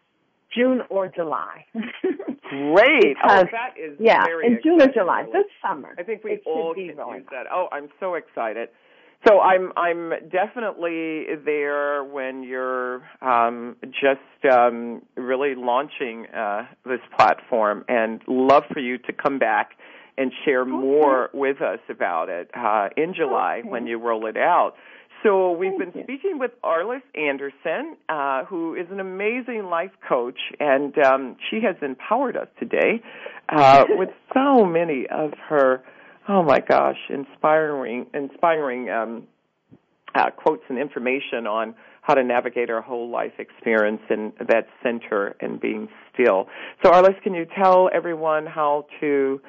[0.54, 1.64] June or July.
[1.74, 3.16] Great.
[3.24, 4.88] oh, Because- that is yeah, very in June or.
[4.88, 5.94] July, this summer.
[5.98, 7.46] I think we all be can use that.
[7.52, 8.68] Oh, I'm so excited.
[9.28, 17.84] So I'm I'm definitely there when you're um, just um, really launching uh, this platform,
[17.86, 19.72] and love for you to come back
[20.20, 20.70] and share okay.
[20.70, 23.68] more with us about it uh, in July okay.
[23.70, 24.74] when you roll it out.
[25.22, 26.04] So we've Thank been you.
[26.04, 31.76] speaking with Arlyce Anderson, uh, who is an amazing life coach, and um, she has
[31.80, 33.02] empowered us today
[33.48, 35.82] uh, with so many of her,
[36.28, 39.22] oh my gosh, inspiring, inspiring um,
[40.14, 45.34] uh, quotes and information on how to navigate our whole life experience in that center
[45.40, 46.46] and being still.
[46.82, 49.40] So, Arlyce, can you tell everyone how to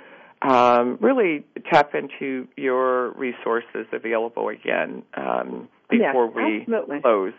[0.41, 7.01] um, really tap into your resources available again um, before yes, we absolutely.
[7.01, 7.33] close.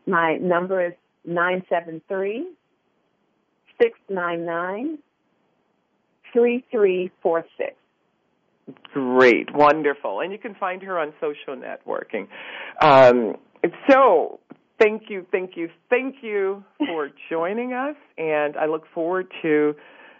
[0.06, 0.92] My number is
[1.24, 2.48] 973
[3.80, 4.98] 699
[6.32, 7.76] 3346.
[8.92, 10.20] Great, wonderful.
[10.20, 12.26] And you can find her on social networking.
[12.82, 13.36] Um,
[13.88, 14.40] so,
[14.78, 19.74] thank you, thank you, thank you for joining us, and I look forward to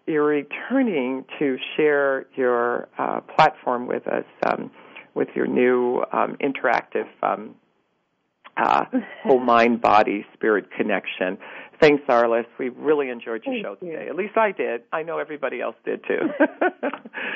[0.06, 4.70] your returning to share your uh, platform with us um,
[5.14, 7.54] with your new um, interactive um,
[8.56, 8.84] uh,
[9.22, 11.38] whole mind, body, spirit connection.
[11.80, 12.46] Thanks, Arlyce.
[12.58, 13.92] We really enjoyed your Thank show you.
[13.92, 14.08] today.
[14.08, 14.82] At least I did.
[14.92, 16.18] I know everybody else did too.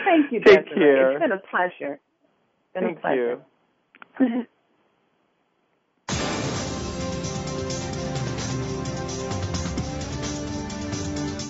[0.04, 0.74] Thank you, Take Desiree.
[0.74, 1.10] care.
[1.12, 1.94] It's been a pleasure.
[2.00, 3.40] It's been Thank a pleasure.
[4.20, 4.44] you.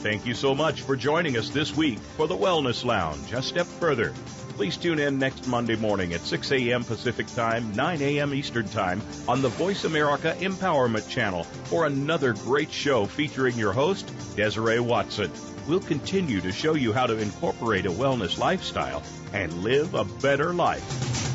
[0.01, 3.33] Thank you so much for joining us this week for the Wellness Lounge.
[3.33, 4.14] A step further.
[4.59, 6.83] Please tune in next Monday morning at 6 a.m.
[6.83, 8.35] Pacific Time, 9 a.m.
[8.35, 14.81] Eastern Time on the VoiceAmerica Empowerment Channel for another great show featuring your host, Desiree
[14.81, 15.31] Watson.
[15.69, 20.53] We'll continue to show you how to incorporate a wellness lifestyle and live a better
[20.53, 21.28] life.